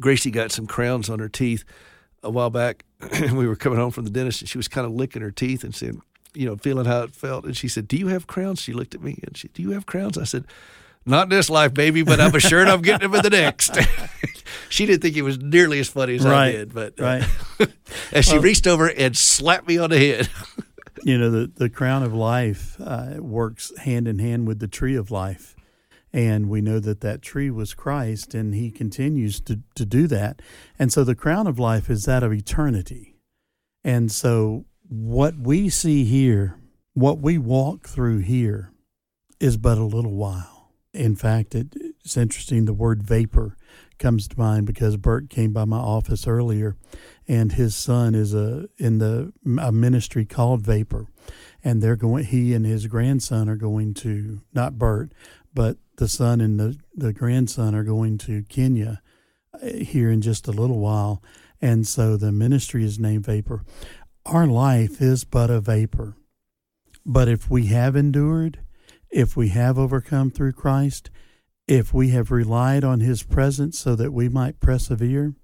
Gracie 0.00 0.30
got 0.30 0.52
some 0.52 0.66
crowns 0.66 1.10
on 1.10 1.18
her 1.18 1.28
teeth 1.28 1.64
a 2.22 2.30
while 2.30 2.50
back, 2.50 2.84
and 3.12 3.36
we 3.38 3.46
were 3.46 3.56
coming 3.56 3.78
home 3.78 3.90
from 3.90 4.04
the 4.04 4.10
dentist, 4.10 4.40
and 4.40 4.48
she 4.48 4.58
was 4.58 4.68
kind 4.68 4.86
of 4.86 4.92
licking 4.92 5.22
her 5.22 5.30
teeth 5.30 5.64
and 5.64 5.74
saying, 5.74 6.00
you 6.34 6.46
know, 6.46 6.56
feeling 6.56 6.86
how 6.86 7.02
it 7.02 7.14
felt. 7.14 7.44
And 7.44 7.56
she 7.56 7.68
said, 7.68 7.88
Do 7.88 7.96
you 7.96 8.08
have 8.08 8.26
crowns? 8.26 8.60
She 8.60 8.72
looked 8.72 8.94
at 8.94 9.02
me 9.02 9.18
and 9.26 9.36
she, 9.36 9.48
Do 9.48 9.62
you 9.62 9.72
have 9.72 9.86
crowns? 9.86 10.18
I 10.18 10.24
said, 10.24 10.44
Not 11.08 11.24
in 11.24 11.28
this 11.30 11.50
life, 11.50 11.74
baby, 11.74 12.02
but 12.02 12.20
I'm 12.20 12.34
assured 12.34 12.68
I'm 12.68 12.82
getting 12.82 13.10
them 13.10 13.18
in 13.18 13.22
the 13.22 13.30
next. 13.30 13.76
she 14.68 14.86
didn't 14.86 15.02
think 15.02 15.16
it 15.16 15.22
was 15.22 15.38
nearly 15.38 15.80
as 15.80 15.88
funny 15.88 16.16
as 16.16 16.26
I 16.26 16.52
did, 16.52 16.74
but 16.74 17.00
uh, 17.00 17.02
right. 17.58 17.68
as 18.12 18.26
she 18.26 18.34
Well- 18.34 18.42
reached 18.42 18.66
over 18.66 18.88
and 18.88 19.16
slapped 19.16 19.66
me 19.66 19.78
on 19.78 19.90
the 19.90 19.98
head. 19.98 20.28
you 21.04 21.16
know 21.16 21.30
the 21.30 21.50
the 21.54 21.70
crown 21.70 22.02
of 22.02 22.12
life 22.12 22.76
uh, 22.80 23.14
works 23.18 23.72
hand 23.78 24.08
in 24.08 24.18
hand 24.18 24.46
with 24.46 24.58
the 24.58 24.68
tree 24.68 24.96
of 24.96 25.10
life 25.12 25.54
and 26.12 26.48
we 26.48 26.60
know 26.60 26.80
that 26.80 27.00
that 27.02 27.22
tree 27.22 27.50
was 27.50 27.72
christ 27.72 28.34
and 28.34 28.52
he 28.52 28.68
continues 28.68 29.40
to, 29.40 29.60
to 29.76 29.86
do 29.86 30.08
that 30.08 30.42
and 30.76 30.92
so 30.92 31.04
the 31.04 31.14
crown 31.14 31.46
of 31.46 31.56
life 31.56 31.88
is 31.88 32.02
that 32.02 32.24
of 32.24 32.32
eternity 32.32 33.16
and 33.84 34.10
so 34.10 34.64
what 34.88 35.36
we 35.38 35.68
see 35.68 36.04
here 36.04 36.58
what 36.94 37.20
we 37.20 37.38
walk 37.38 37.86
through 37.86 38.18
here 38.18 38.72
is 39.38 39.56
but 39.56 39.78
a 39.78 39.84
little 39.84 40.14
while 40.16 40.57
in 40.92 41.14
fact 41.14 41.54
it, 41.54 41.74
it's 42.04 42.16
interesting 42.16 42.64
the 42.64 42.72
word 42.72 43.02
vapor 43.02 43.56
comes 43.98 44.28
to 44.28 44.38
mind 44.38 44.66
because 44.66 44.96
bert 44.96 45.28
came 45.28 45.52
by 45.52 45.64
my 45.64 45.78
office 45.78 46.26
earlier 46.26 46.76
and 47.28 47.52
his 47.52 47.76
son 47.76 48.14
is 48.14 48.32
a 48.32 48.68
in 48.78 48.98
the 48.98 49.32
a 49.60 49.70
ministry 49.70 50.24
called 50.24 50.62
Vapor, 50.62 51.06
and 51.62 51.82
they're 51.82 51.94
going. 51.94 52.24
He 52.24 52.54
and 52.54 52.64
his 52.64 52.86
grandson 52.86 53.48
are 53.48 53.56
going 53.56 53.94
to 53.94 54.40
not 54.54 54.78
Bert, 54.78 55.12
but 55.52 55.76
the 55.96 56.08
son 56.08 56.40
and 56.40 56.58
the 56.58 56.78
the 56.94 57.12
grandson 57.12 57.74
are 57.74 57.84
going 57.84 58.16
to 58.18 58.44
Kenya 58.44 59.02
uh, 59.54 59.66
here 59.68 60.10
in 60.10 60.22
just 60.22 60.48
a 60.48 60.52
little 60.52 60.78
while, 60.78 61.22
and 61.60 61.86
so 61.86 62.16
the 62.16 62.32
ministry 62.32 62.82
is 62.82 62.98
named 62.98 63.26
Vapor. 63.26 63.62
Our 64.24 64.46
life 64.46 65.02
is 65.02 65.24
but 65.24 65.50
a 65.50 65.60
vapor, 65.60 66.16
but 67.04 67.28
if 67.28 67.50
we 67.50 67.66
have 67.66 67.94
endured, 67.94 68.60
if 69.10 69.36
we 69.36 69.48
have 69.48 69.78
overcome 69.78 70.30
through 70.30 70.52
Christ, 70.52 71.10
if 71.66 71.92
we 71.94 72.10
have 72.10 72.30
relied 72.30 72.84
on 72.84 73.00
His 73.00 73.22
presence 73.22 73.78
so 73.78 73.94
that 73.96 74.12
we 74.12 74.28
might 74.28 74.60
persevere, 74.60 75.34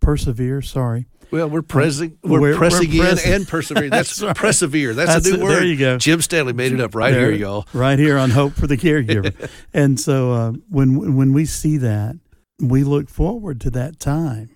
persevere. 0.00 0.62
Sorry. 0.62 1.06
Well, 1.30 1.48
we're 1.50 1.62
pressing, 1.62 2.18
we're, 2.22 2.30
We're- 2.40 2.52
we're 2.52 2.58
pressing 2.58 2.92
in 2.94 3.18
and 3.24 3.48
persevering. 3.48 3.90
That's, 3.90 4.16
That's 4.16 4.38
persevere. 4.38 4.92
That's, 4.94 5.10
That's 5.14 5.28
a 5.28 5.36
new 5.38 5.42
word. 5.44 5.50
There 5.54 5.64
you 5.64 5.76
go. 5.76 5.98
Jim 5.98 6.20
Stanley 6.20 6.52
made 6.52 6.72
it 6.72 6.80
up 6.80 6.94
right 6.94 7.10
There- 7.12 7.30
here, 7.32 7.40
y'all. 7.40 7.66
right 7.72 7.98
here 7.98 8.18
on 8.18 8.30
Hope 8.30 8.52
for 8.52 8.66
the 8.66 8.76
Caregiver. 8.76 9.34
and 9.74 9.98
so 9.98 10.32
uh, 10.32 10.52
when 10.68 11.16
when 11.16 11.32
we 11.32 11.44
see 11.44 11.76
that, 11.78 12.16
we 12.60 12.84
look 12.84 13.08
forward 13.08 13.60
to 13.62 13.70
that 13.70 13.98
time 13.98 14.50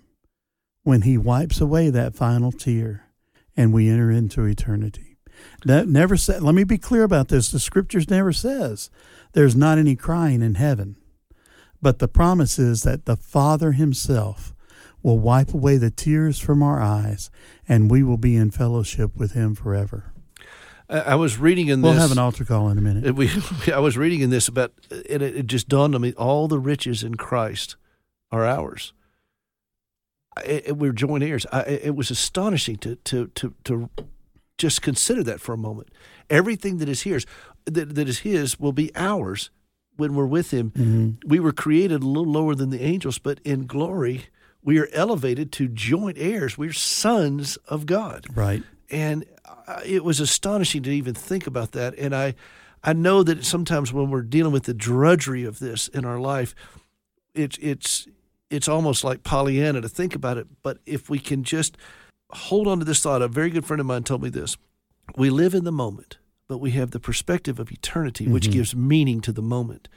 when 0.84 1.02
He 1.02 1.18
wipes 1.18 1.60
away 1.60 1.90
that 1.90 2.14
final 2.14 2.52
tear, 2.52 3.06
and 3.56 3.72
we 3.72 3.88
enter 3.88 4.10
into 4.10 4.44
eternity. 4.44 5.07
That 5.64 5.88
never 5.88 6.16
said. 6.16 6.42
Let 6.42 6.54
me 6.54 6.64
be 6.64 6.78
clear 6.78 7.02
about 7.02 7.28
this. 7.28 7.50
The 7.50 7.58
Scriptures 7.60 8.08
never 8.10 8.32
says 8.32 8.90
there's 9.32 9.56
not 9.56 9.78
any 9.78 9.96
crying 9.96 10.42
in 10.42 10.54
heaven, 10.54 10.96
but 11.82 11.98
the 11.98 12.08
promise 12.08 12.58
is 12.58 12.82
that 12.82 13.04
the 13.06 13.16
Father 13.16 13.72
Himself 13.72 14.54
will 15.02 15.18
wipe 15.18 15.54
away 15.54 15.76
the 15.76 15.90
tears 15.90 16.38
from 16.38 16.62
our 16.62 16.80
eyes, 16.80 17.30
and 17.68 17.90
we 17.90 18.02
will 18.02 18.16
be 18.18 18.36
in 18.36 18.50
fellowship 18.50 19.16
with 19.16 19.32
Him 19.32 19.54
forever. 19.54 20.12
I, 20.90 21.16
was 21.16 21.36
reading 21.38 21.68
in 21.68 21.82
We'll 21.82 21.92
have 21.92 22.12
an 22.12 22.18
altar 22.18 22.44
call 22.46 22.70
in 22.70 22.78
a 22.78 22.80
minute. 22.80 23.14
We, 23.14 23.30
I 23.72 23.78
was 23.78 23.98
reading 23.98 24.20
in 24.20 24.30
this 24.30 24.48
about, 24.48 24.72
and 25.10 25.22
it, 25.22 25.36
it 25.36 25.46
just 25.46 25.68
dawned 25.68 25.94
on 25.94 26.00
me: 26.00 26.14
all 26.14 26.48
the 26.48 26.58
riches 26.58 27.02
in 27.02 27.16
Christ 27.16 27.76
are 28.32 28.46
ours. 28.46 28.94
I- 30.36 30.62
It, 30.66 30.76
we're 30.78 30.92
joint 30.92 31.22
heirs. 31.22 31.44
I, 31.52 31.60
it 31.62 31.94
was 31.94 32.10
astonishing 32.10 32.76
to 32.76 32.96
to 32.96 33.26
to 33.26 33.54
to 33.64 33.90
just 34.58 34.82
consider 34.82 35.22
that 35.22 35.40
for 35.40 35.52
a 35.52 35.56
moment. 35.56 35.88
Everything 36.28 36.78
that 36.78 36.88
is 36.88 37.02
his, 37.02 37.24
that, 37.64 37.94
that 37.94 38.08
is 38.08 38.20
his, 38.20 38.60
will 38.60 38.72
be 38.72 38.90
ours 38.94 39.50
when 39.96 40.14
we're 40.14 40.26
with 40.26 40.52
him. 40.52 40.70
Mm-hmm. 40.72 41.28
We 41.28 41.40
were 41.40 41.52
created 41.52 42.02
a 42.02 42.06
little 42.06 42.30
lower 42.30 42.54
than 42.54 42.70
the 42.70 42.82
angels, 42.82 43.18
but 43.18 43.40
in 43.44 43.66
glory, 43.66 44.26
we 44.62 44.78
are 44.78 44.88
elevated 44.92 45.52
to 45.52 45.68
joint 45.68 46.18
heirs. 46.18 46.58
We're 46.58 46.72
sons 46.72 47.56
of 47.68 47.86
God. 47.86 48.26
Right. 48.34 48.62
And 48.90 49.24
it 49.84 50.04
was 50.04 50.20
astonishing 50.20 50.82
to 50.84 50.90
even 50.90 51.14
think 51.14 51.46
about 51.46 51.72
that. 51.72 51.94
And 51.98 52.14
I, 52.14 52.34
I 52.82 52.92
know 52.92 53.22
that 53.22 53.44
sometimes 53.44 53.92
when 53.92 54.10
we're 54.10 54.22
dealing 54.22 54.52
with 54.52 54.64
the 54.64 54.74
drudgery 54.74 55.44
of 55.44 55.58
this 55.58 55.88
in 55.88 56.04
our 56.04 56.18
life, 56.18 56.54
it's 57.34 57.58
it's 57.58 58.08
it's 58.50 58.68
almost 58.68 59.04
like 59.04 59.22
Pollyanna 59.22 59.80
to 59.80 59.88
think 59.88 60.14
about 60.14 60.38
it. 60.38 60.46
But 60.62 60.78
if 60.86 61.10
we 61.10 61.18
can 61.18 61.44
just 61.44 61.76
hold 62.30 62.66
on 62.66 62.78
to 62.78 62.84
this 62.84 63.02
thought, 63.02 63.22
a 63.22 63.28
very 63.28 63.50
good 63.50 63.64
friend 63.66 63.80
of 63.80 63.86
mine 63.86 64.04
told 64.04 64.22
me 64.22 64.28
this: 64.28 64.56
we 65.16 65.30
live 65.30 65.54
in 65.54 65.64
the 65.64 65.72
moment, 65.72 66.18
but 66.48 66.58
we 66.58 66.72
have 66.72 66.90
the 66.92 67.00
perspective 67.00 67.58
of 67.58 67.70
eternity, 67.72 68.26
which 68.26 68.48
Mhm. 68.48 68.52
gives 68.52 68.74
meaning 68.76 69.20
to 69.22 69.32
the 69.32 69.42
moment. 69.42 69.88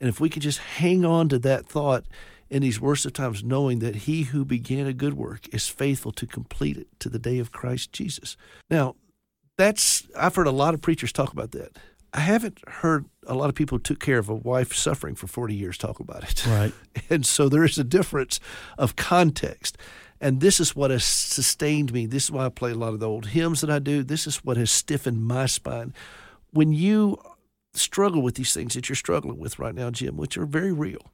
And 0.00 0.08
if 0.08 0.20
we 0.20 0.28
can 0.28 0.42
just 0.42 0.58
hang 0.58 1.04
on 1.04 1.28
to 1.28 1.38
that 1.40 1.66
thought 1.66 2.04
in 2.50 2.60
these 2.62 2.80
worst 2.80 3.06
of 3.06 3.12
times, 3.12 3.42
knowing 3.44 3.78
that 3.78 3.94
He 3.96 4.24
who 4.24 4.44
began 4.44 4.86
a 4.86 4.92
good 4.92 5.14
work 5.14 5.48
is 5.54 5.68
faithful 5.68 6.12
to 6.12 6.26
complete 6.26 6.76
it 6.76 6.88
to 7.00 7.08
the 7.08 7.18
day 7.18 7.38
of 7.38 7.52
Christ 7.52 7.92
Jesus. 7.92 8.36
Now, 8.70 8.96
that's 9.56 10.06
I've 10.16 10.34
heard 10.34 10.46
a 10.46 10.50
lot 10.52 10.74
of 10.74 10.80
preachers 10.82 11.12
talk 11.12 11.32
about 11.32 11.52
that. 11.52 11.76
I 12.14 12.20
haven't 12.20 12.58
heard 12.68 13.06
a 13.26 13.34
lot 13.34 13.48
of 13.48 13.54
people 13.54 13.78
who 13.78 13.82
took 13.82 14.00
care 14.00 14.18
of 14.18 14.28
a 14.28 14.34
wife 14.34 14.74
suffering 14.74 15.14
for 15.14 15.26
40 15.26 15.54
years 15.54 15.78
talk 15.78 15.98
about 15.98 16.24
it. 16.24 16.46
Right. 16.46 16.72
And 17.08 17.24
so 17.24 17.48
there 17.48 17.64
is 17.64 17.78
a 17.78 17.84
difference 17.84 18.38
of 18.76 18.96
context. 18.96 19.78
And 20.22 20.40
this 20.40 20.60
is 20.60 20.76
what 20.76 20.92
has 20.92 21.02
sustained 21.02 21.92
me. 21.92 22.06
This 22.06 22.24
is 22.24 22.30
why 22.30 22.46
I 22.46 22.48
play 22.48 22.70
a 22.70 22.76
lot 22.76 22.94
of 22.94 23.00
the 23.00 23.08
old 23.08 23.26
hymns 23.26 23.60
that 23.60 23.70
I 23.70 23.80
do. 23.80 24.04
This 24.04 24.28
is 24.28 24.36
what 24.44 24.56
has 24.56 24.70
stiffened 24.70 25.24
my 25.24 25.46
spine. 25.46 25.92
When 26.52 26.72
you 26.72 27.18
struggle 27.74 28.22
with 28.22 28.36
these 28.36 28.54
things 28.54 28.74
that 28.74 28.88
you're 28.88 28.94
struggling 28.96 29.40
with 29.40 29.58
right 29.58 29.74
now, 29.74 29.90
Jim, 29.90 30.16
which 30.16 30.38
are 30.38 30.46
very 30.46 30.72
real, 30.72 31.10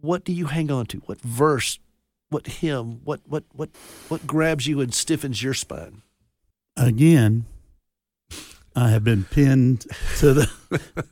what 0.00 0.22
do 0.24 0.32
you 0.32 0.46
hang 0.46 0.70
on 0.70 0.86
to? 0.86 0.98
What 1.06 1.20
verse, 1.22 1.80
what 2.28 2.46
hymn, 2.46 3.00
what 3.02 3.20
what 3.26 3.42
what 3.52 3.70
what 4.08 4.28
grabs 4.28 4.68
you 4.68 4.80
and 4.80 4.94
stiffens 4.94 5.42
your 5.42 5.54
spine? 5.54 6.02
Again, 6.76 7.46
I 8.76 8.90
have 8.90 9.02
been 9.02 9.24
pinned 9.24 9.86
to 10.18 10.32
the 10.34 10.50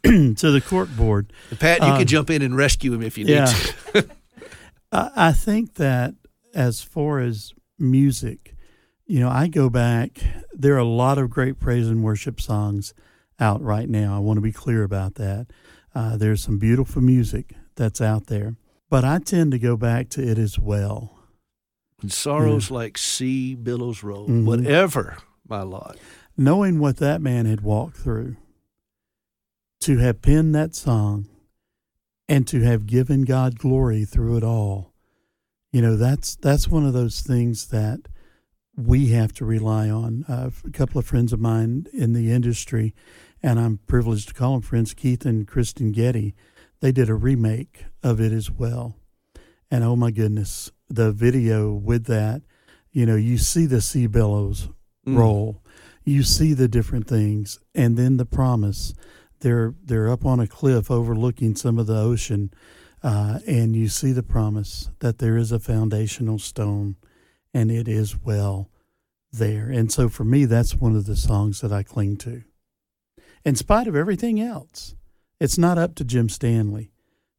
to 0.38 0.50
the 0.52 0.60
court 0.60 0.96
board. 0.96 1.32
Pat, 1.58 1.80
you 1.80 1.86
Um, 1.88 1.98
can 1.98 2.06
jump 2.06 2.30
in 2.30 2.42
and 2.42 2.56
rescue 2.56 2.92
him 2.92 3.02
if 3.02 3.18
you 3.18 3.24
need 3.24 3.32
yeah. 3.32 3.46
to. 3.46 4.08
I, 4.92 5.10
I 5.16 5.32
think 5.32 5.74
that 5.74 6.14
as 6.54 6.82
far 6.82 7.20
as 7.20 7.52
music, 7.78 8.54
you 9.06 9.20
know, 9.20 9.28
I 9.28 9.48
go 9.48 9.68
back. 9.70 10.20
There 10.52 10.74
are 10.74 10.78
a 10.78 10.84
lot 10.84 11.18
of 11.18 11.30
great 11.30 11.58
praise 11.58 11.88
and 11.88 12.02
worship 12.02 12.40
songs 12.40 12.94
out 13.38 13.62
right 13.62 13.88
now. 13.88 14.14
I 14.14 14.18
want 14.20 14.36
to 14.36 14.42
be 14.42 14.52
clear 14.52 14.82
about 14.82 15.14
that. 15.16 15.46
Uh, 15.94 16.16
there's 16.16 16.42
some 16.42 16.58
beautiful 16.58 17.02
music 17.02 17.54
that's 17.74 18.00
out 18.00 18.26
there, 18.26 18.56
but 18.88 19.04
I 19.04 19.18
tend 19.18 19.52
to 19.52 19.58
go 19.58 19.76
back 19.76 20.08
to 20.10 20.22
It 20.22 20.38
Is 20.38 20.58
Well." 20.58 21.16
When 22.00 22.10
sorrows 22.10 22.70
like 22.70 22.96
sea 22.96 23.54
billows 23.54 24.02
roll, 24.02 24.28
Mhm. 24.28 24.44
whatever 24.44 25.18
my 25.48 25.62
lot. 25.62 25.98
knowing 26.36 26.78
what 26.78 26.96
that 26.98 27.20
man 27.20 27.44
had 27.46 27.60
walked 27.60 27.96
through, 27.96 28.36
to 29.80 29.98
have 29.98 30.22
penned 30.22 30.54
that 30.54 30.74
song 30.74 31.28
and 32.28 32.46
to 32.46 32.60
have 32.60 32.86
given 32.86 33.22
God 33.22 33.58
glory 33.58 34.04
through 34.04 34.36
it 34.36 34.44
all, 34.44 34.89
you 35.72 35.80
know, 35.82 35.96
that's 35.96 36.36
that's 36.36 36.68
one 36.68 36.84
of 36.86 36.92
those 36.92 37.20
things 37.20 37.68
that 37.68 38.00
we 38.76 39.08
have 39.08 39.32
to 39.34 39.44
rely 39.44 39.88
on. 39.90 40.24
Uh, 40.28 40.50
a 40.66 40.70
couple 40.70 40.98
of 40.98 41.06
friends 41.06 41.32
of 41.32 41.40
mine 41.40 41.86
in 41.92 42.12
the 42.12 42.32
industry, 42.32 42.94
and 43.42 43.58
I'm 43.60 43.78
privileged 43.86 44.28
to 44.28 44.34
call 44.34 44.52
them 44.52 44.62
friends, 44.62 44.94
Keith 44.94 45.24
and 45.26 45.46
Kristyn 45.46 45.92
Getty, 45.92 46.34
they 46.80 46.92
did 46.92 47.08
a 47.08 47.14
remake 47.14 47.84
of 48.02 48.20
it 48.20 48.32
as 48.32 48.50
well. 48.50 48.96
And 49.70 49.84
oh 49.84 49.96
my 49.96 50.10
goodness, 50.10 50.72
the 50.88 51.12
video 51.12 51.72
with 51.72 52.06
that, 52.06 52.42
you 52.90 53.06
know, 53.06 53.16
you 53.16 53.38
see 53.38 53.66
the 53.66 53.80
sea 53.80 54.06
billows 54.06 54.68
Mm. 55.06 55.16
roll. 55.16 55.62
You 56.04 56.22
see 56.22 56.52
the 56.52 56.68
different 56.68 57.06
things, 57.06 57.58
and 57.74 57.96
then 57.96 58.18
the 58.18 58.26
promise. 58.26 58.92
They're 59.40 59.74
they're 59.82 60.10
up 60.10 60.26
on 60.26 60.40
a 60.40 60.46
cliff 60.46 60.90
overlooking 60.90 61.56
some 61.56 61.78
of 61.78 61.86
the 61.86 61.96
ocean, 61.96 62.50
uh, 63.02 63.38
and 63.46 63.74
you 63.74 63.88
see 63.88 64.12
the 64.12 64.22
promise 64.22 64.90
that 65.00 65.18
there 65.18 65.36
is 65.36 65.52
a 65.52 65.58
foundational 65.58 66.38
stone, 66.38 66.96
and 67.54 67.70
it 67.70 67.88
is 67.88 68.16
well 68.22 68.70
there. 69.32 69.68
And 69.70 69.90
so 69.92 70.08
for 70.08 70.24
me, 70.24 70.44
that's 70.44 70.74
one 70.74 70.96
of 70.96 71.06
the 71.06 71.16
songs 71.16 71.60
that 71.60 71.72
I 71.72 71.82
cling 71.82 72.16
to. 72.18 72.42
In 73.44 73.54
spite 73.56 73.86
of 73.86 73.96
everything 73.96 74.40
else, 74.40 74.94
it's 75.40 75.56
not 75.58 75.78
up 75.78 75.94
to 75.96 76.04
Jim 76.04 76.28
Stanley. 76.28 76.90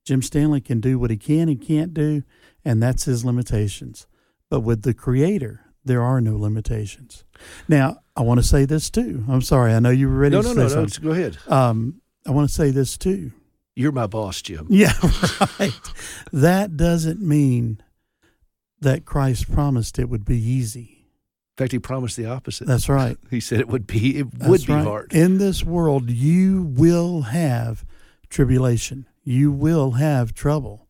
Jim 0.04 0.22
Stanley 0.24 0.62
can 0.62 0.80
do 0.80 0.98
what 0.98 1.12
he 1.12 1.18
can 1.18 1.48
and 1.48 1.62
can't 1.62 1.94
do, 1.94 2.24
and 2.66 2.82
that's 2.82 3.06
his 3.06 3.24
limitations. 3.24 4.08
But 4.50 4.62
with 4.62 4.82
the 4.82 4.96
Creator, 4.96 5.62
there 5.86 6.02
are 6.02 6.20
no 6.22 6.36
limitations. 6.38 7.24
Now, 7.68 7.98
I 8.16 8.22
want 8.22 8.40
to 8.40 8.46
say 8.48 8.66
this 8.66 8.90
too. 8.90 9.24
I'm 9.30 9.42
sorry. 9.42 9.74
I 9.74 9.80
know 9.80 9.90
you 9.92 10.10
were 10.10 10.16
ready 10.16 10.36
No, 10.36 10.42
to 10.42 10.48
no, 10.50 10.54
say 10.54 10.58
no, 10.58 10.64
no. 10.64 10.70
something. 10.70 10.88
just 10.88 11.02
Go 11.04 11.12
ahead. 11.12 11.38
Um, 11.48 12.02
I 12.28 12.32
want 12.32 12.50
to 12.50 12.54
say 12.54 12.72
this 12.72 12.98
too. 12.98 13.32
You're 13.76 13.92
my 13.92 14.08
boss, 14.08 14.42
Jim. 14.42 14.68
Yeah, 14.70 14.94
right. 15.60 15.74
that 16.34 16.76
doesn't 16.76 17.22
mean 17.22 17.82
that 18.80 19.06
Christ 19.06 19.52
promised 19.52 20.00
it 20.00 20.10
would 20.10 20.26
be 20.26 20.38
easy. 20.40 21.08
In 21.58 21.66
fact, 21.66 21.72
he 21.72 21.80
promised 21.80 22.18
the 22.18 22.26
opposite. 22.26 22.68
That's 22.68 22.90
right. 22.90 23.18
he 23.30 23.40
said 23.40 23.60
it 23.60 23.68
would 23.68 23.88
be 23.88 24.20
it 24.20 24.32
That's 24.32 24.50
would 24.50 24.66
be 24.66 24.74
right. 24.74 24.86
hard. 24.86 25.14
In 25.14 25.38
this 25.38 25.64
world, 25.64 26.10
you 26.10 26.64
will 26.64 27.22
have 27.24 27.86
tribulation. 28.30 29.08
You 29.24 29.52
will 29.52 29.92
have 29.92 30.34
trouble. 30.34 30.88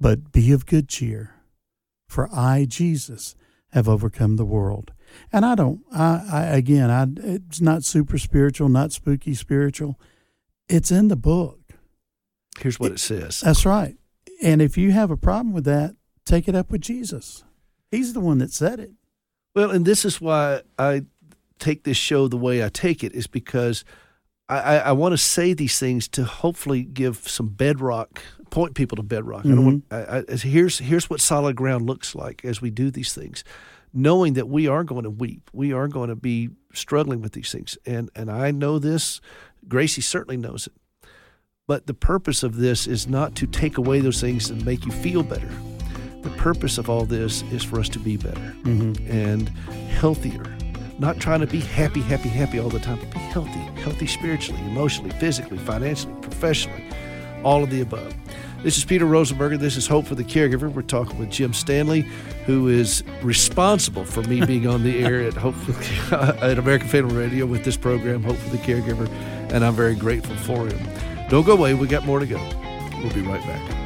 But 0.00 0.32
be 0.32 0.52
of 0.52 0.64
good 0.64 0.88
cheer, 0.88 1.34
for 2.08 2.28
I, 2.32 2.66
Jesus, 2.68 3.34
have 3.72 3.88
overcome 3.88 4.36
the 4.36 4.44
world. 4.44 4.92
And 5.32 5.44
I 5.44 5.54
don't, 5.54 5.80
I, 5.92 6.24
I 6.30 6.42
again, 6.56 6.90
I, 6.90 7.06
it's 7.16 7.60
not 7.60 7.84
super 7.84 8.18
spiritual, 8.18 8.68
not 8.68 8.92
spooky 8.92 9.34
spiritual. 9.34 9.98
It's 10.68 10.90
in 10.90 11.08
the 11.08 11.16
book. 11.16 11.57
Here's 12.60 12.78
what 12.78 12.92
it 12.92 13.00
says. 13.00 13.40
That's 13.40 13.66
right. 13.66 13.96
And 14.42 14.62
if 14.62 14.78
you 14.78 14.92
have 14.92 15.10
a 15.10 15.16
problem 15.16 15.52
with 15.52 15.64
that, 15.64 15.96
take 16.24 16.48
it 16.48 16.54
up 16.54 16.70
with 16.70 16.80
Jesus. 16.80 17.44
He's 17.90 18.12
the 18.12 18.20
one 18.20 18.38
that 18.38 18.52
said 18.52 18.80
it. 18.80 18.92
Well, 19.54 19.70
and 19.70 19.84
this 19.84 20.04
is 20.04 20.20
why 20.20 20.62
I 20.78 21.02
take 21.58 21.84
this 21.84 21.96
show 21.96 22.28
the 22.28 22.36
way 22.36 22.64
I 22.64 22.68
take 22.68 23.02
it 23.02 23.12
is 23.14 23.26
because 23.26 23.84
I, 24.48 24.58
I, 24.58 24.76
I 24.76 24.92
want 24.92 25.12
to 25.12 25.18
say 25.18 25.52
these 25.52 25.78
things 25.78 26.08
to 26.08 26.24
hopefully 26.24 26.82
give 26.82 27.28
some 27.28 27.48
bedrock, 27.48 28.22
point 28.50 28.74
people 28.74 28.96
to 28.96 29.02
bedrock. 29.02 29.44
I 29.44 29.48
don't 29.48 29.58
mm-hmm. 29.58 29.64
want, 29.64 29.84
I, 29.90 30.32
I, 30.32 30.36
here's 30.36 30.78
here's 30.78 31.10
what 31.10 31.20
solid 31.20 31.56
ground 31.56 31.86
looks 31.86 32.14
like 32.14 32.44
as 32.44 32.60
we 32.60 32.70
do 32.70 32.90
these 32.90 33.12
things, 33.12 33.44
knowing 33.92 34.34
that 34.34 34.48
we 34.48 34.68
are 34.68 34.84
going 34.84 35.04
to 35.04 35.10
weep, 35.10 35.50
we 35.52 35.72
are 35.72 35.88
going 35.88 36.08
to 36.08 36.16
be 36.16 36.50
struggling 36.72 37.20
with 37.20 37.32
these 37.32 37.50
things, 37.50 37.76
and 37.84 38.10
and 38.14 38.30
I 38.30 38.50
know 38.50 38.78
this. 38.78 39.20
Gracie 39.66 40.00
certainly 40.00 40.36
knows 40.36 40.66
it. 40.66 40.72
But 41.68 41.86
the 41.86 41.92
purpose 41.94 42.42
of 42.42 42.56
this 42.56 42.86
is 42.86 43.06
not 43.06 43.34
to 43.36 43.46
take 43.46 43.76
away 43.78 44.00
those 44.00 44.20
things 44.20 44.48
and 44.50 44.64
make 44.64 44.84
you 44.86 44.90
feel 44.90 45.22
better. 45.22 45.50
The 46.22 46.30
purpose 46.30 46.78
of 46.78 46.88
all 46.90 47.04
this 47.04 47.42
is 47.52 47.62
for 47.62 47.78
us 47.78 47.88
to 47.90 47.98
be 47.98 48.16
better 48.16 48.40
Mm-hmm. 48.64 49.10
and 49.12 49.48
healthier. 50.00 50.44
Not 50.98 51.20
trying 51.20 51.40
to 51.40 51.46
be 51.46 51.60
happy, 51.60 52.00
happy, 52.00 52.30
happy 52.30 52.58
all 52.58 52.70
the 52.70 52.80
time, 52.80 52.98
but 52.98 53.10
be 53.12 53.18
healthy, 53.18 53.60
healthy 53.82 54.06
spiritually, 54.06 54.60
emotionally, 54.62 55.10
physically, 55.20 55.58
financially, 55.58 56.14
professionally, 56.22 56.82
all 57.44 57.62
of 57.62 57.70
the 57.70 57.82
above. 57.82 58.14
This 58.64 58.76
is 58.78 58.84
Peter 58.84 59.04
Rosenberger. 59.04 59.58
This 59.58 59.76
is 59.76 59.86
Hope 59.86 60.06
for 60.06 60.16
the 60.16 60.24
Caregiver. 60.24 60.72
We're 60.72 60.82
talking 60.82 61.18
with 61.18 61.30
Jim 61.30 61.52
Stanley, 61.52 62.00
who 62.46 62.66
is 62.68 63.04
responsible 63.22 64.04
for 64.04 64.22
me 64.22 64.44
being 64.44 64.66
on 64.66 64.82
the 64.82 65.04
air 65.04 65.20
at 65.20 65.34
Hope 65.34 65.54
for 65.54 65.72
the, 65.72 66.38
at 66.42 66.58
American 66.58 66.88
Family 66.88 67.14
Radio 67.14 67.44
with 67.46 67.62
this 67.64 67.76
program, 67.76 68.24
Hope 68.24 68.36
for 68.36 68.50
the 68.50 68.58
Caregiver, 68.58 69.06
and 69.52 69.64
I'm 69.64 69.74
very 69.74 69.94
grateful 69.94 70.34
for 70.36 70.66
him. 70.66 71.07
Don't 71.28 71.44
go 71.44 71.52
away. 71.52 71.74
We 71.74 71.86
got 71.86 72.06
more 72.06 72.20
to 72.20 72.26
go. 72.26 72.40
We'll 73.02 73.12
be 73.12 73.20
right 73.20 73.42
back. 73.42 73.78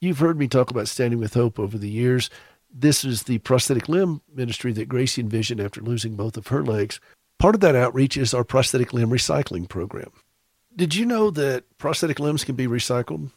You've 0.00 0.18
heard 0.18 0.36
me 0.36 0.48
talk 0.48 0.72
about 0.72 0.88
Standing 0.88 1.20
with 1.20 1.34
Hope 1.34 1.60
over 1.60 1.78
the 1.78 1.88
years. 1.88 2.28
This 2.74 3.04
is 3.04 3.22
the 3.22 3.38
prosthetic 3.38 3.88
limb 3.88 4.22
ministry 4.34 4.72
that 4.72 4.88
Gracie 4.88 5.22
envisioned 5.22 5.60
after 5.60 5.80
losing 5.80 6.16
both 6.16 6.36
of 6.36 6.48
her 6.48 6.64
legs. 6.64 6.98
Part 7.38 7.54
of 7.54 7.60
that 7.60 7.76
outreach 7.76 8.16
is 8.16 8.34
our 8.34 8.42
prosthetic 8.42 8.92
limb 8.92 9.10
recycling 9.10 9.68
program. 9.68 10.10
Did 10.74 10.96
you 10.96 11.06
know 11.06 11.30
that 11.30 11.64
prosthetic 11.78 12.18
limbs 12.18 12.42
can 12.42 12.56
be 12.56 12.66
recycled? 12.66 13.30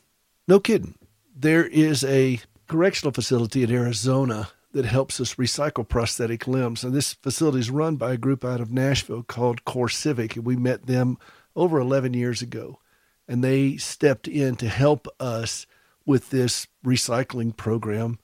No 0.48 0.60
kidding. 0.60 0.96
There 1.36 1.66
is 1.66 2.04
a 2.04 2.40
correctional 2.68 3.12
facility 3.12 3.64
in 3.64 3.72
Arizona 3.72 4.50
that 4.74 4.86
helps 4.86 5.20
us 5.20 5.36
recycle 5.36 5.88
prosthetic 5.88 6.48
limbs. 6.48 6.84
And 6.84 6.94
this 6.94 7.14
facility 7.14 7.60
is 7.60 7.72
run 7.72 7.96
by 7.96 8.14
a 8.14 8.18
group 8.18 8.44
out 8.46 8.62
of 8.62 8.72
Nashville 8.72 9.24
called 9.24 9.66
CoreCivic. 9.66 10.36
And 10.36 10.46
we 10.46 10.56
met 10.56 10.86
them 10.86 11.18
over 11.56 11.80
11 11.80 12.14
years 12.14 12.42
ago. 12.42 12.80
And 13.28 13.44
they 13.44 13.78
stepped 13.78 14.28
in 14.28 14.56
to 14.58 14.68
help 14.68 15.08
us 15.20 15.66
with 16.06 16.30
this 16.30 16.68
recycling 16.86 17.56
program 17.56 18.20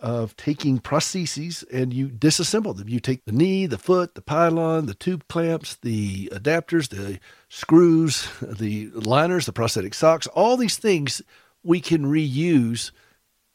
of 0.00 0.34
taking 0.36 0.80
prostheses 0.80 1.62
and 1.70 1.92
you 1.92 2.08
disassemble 2.08 2.76
them. 2.76 2.88
You 2.88 3.00
take 3.00 3.24
the 3.26 3.32
knee, 3.32 3.66
the 3.66 3.78
foot, 3.78 4.14
the 4.14 4.22
pylon, 4.22 4.86
the 4.86 4.94
tube 4.94 5.28
clamps, 5.28 5.76
the 5.82 6.28
adapters, 6.32 6.88
the 6.88 7.20
screws, 7.48 8.26
the 8.42 8.90
liners, 8.94 9.46
the 9.46 9.52
prosthetic 9.52 9.94
socks, 9.94 10.26
all 10.28 10.56
these 10.56 10.78
things 10.78 11.22
we 11.62 11.80
can 11.80 12.04
reuse 12.04 12.90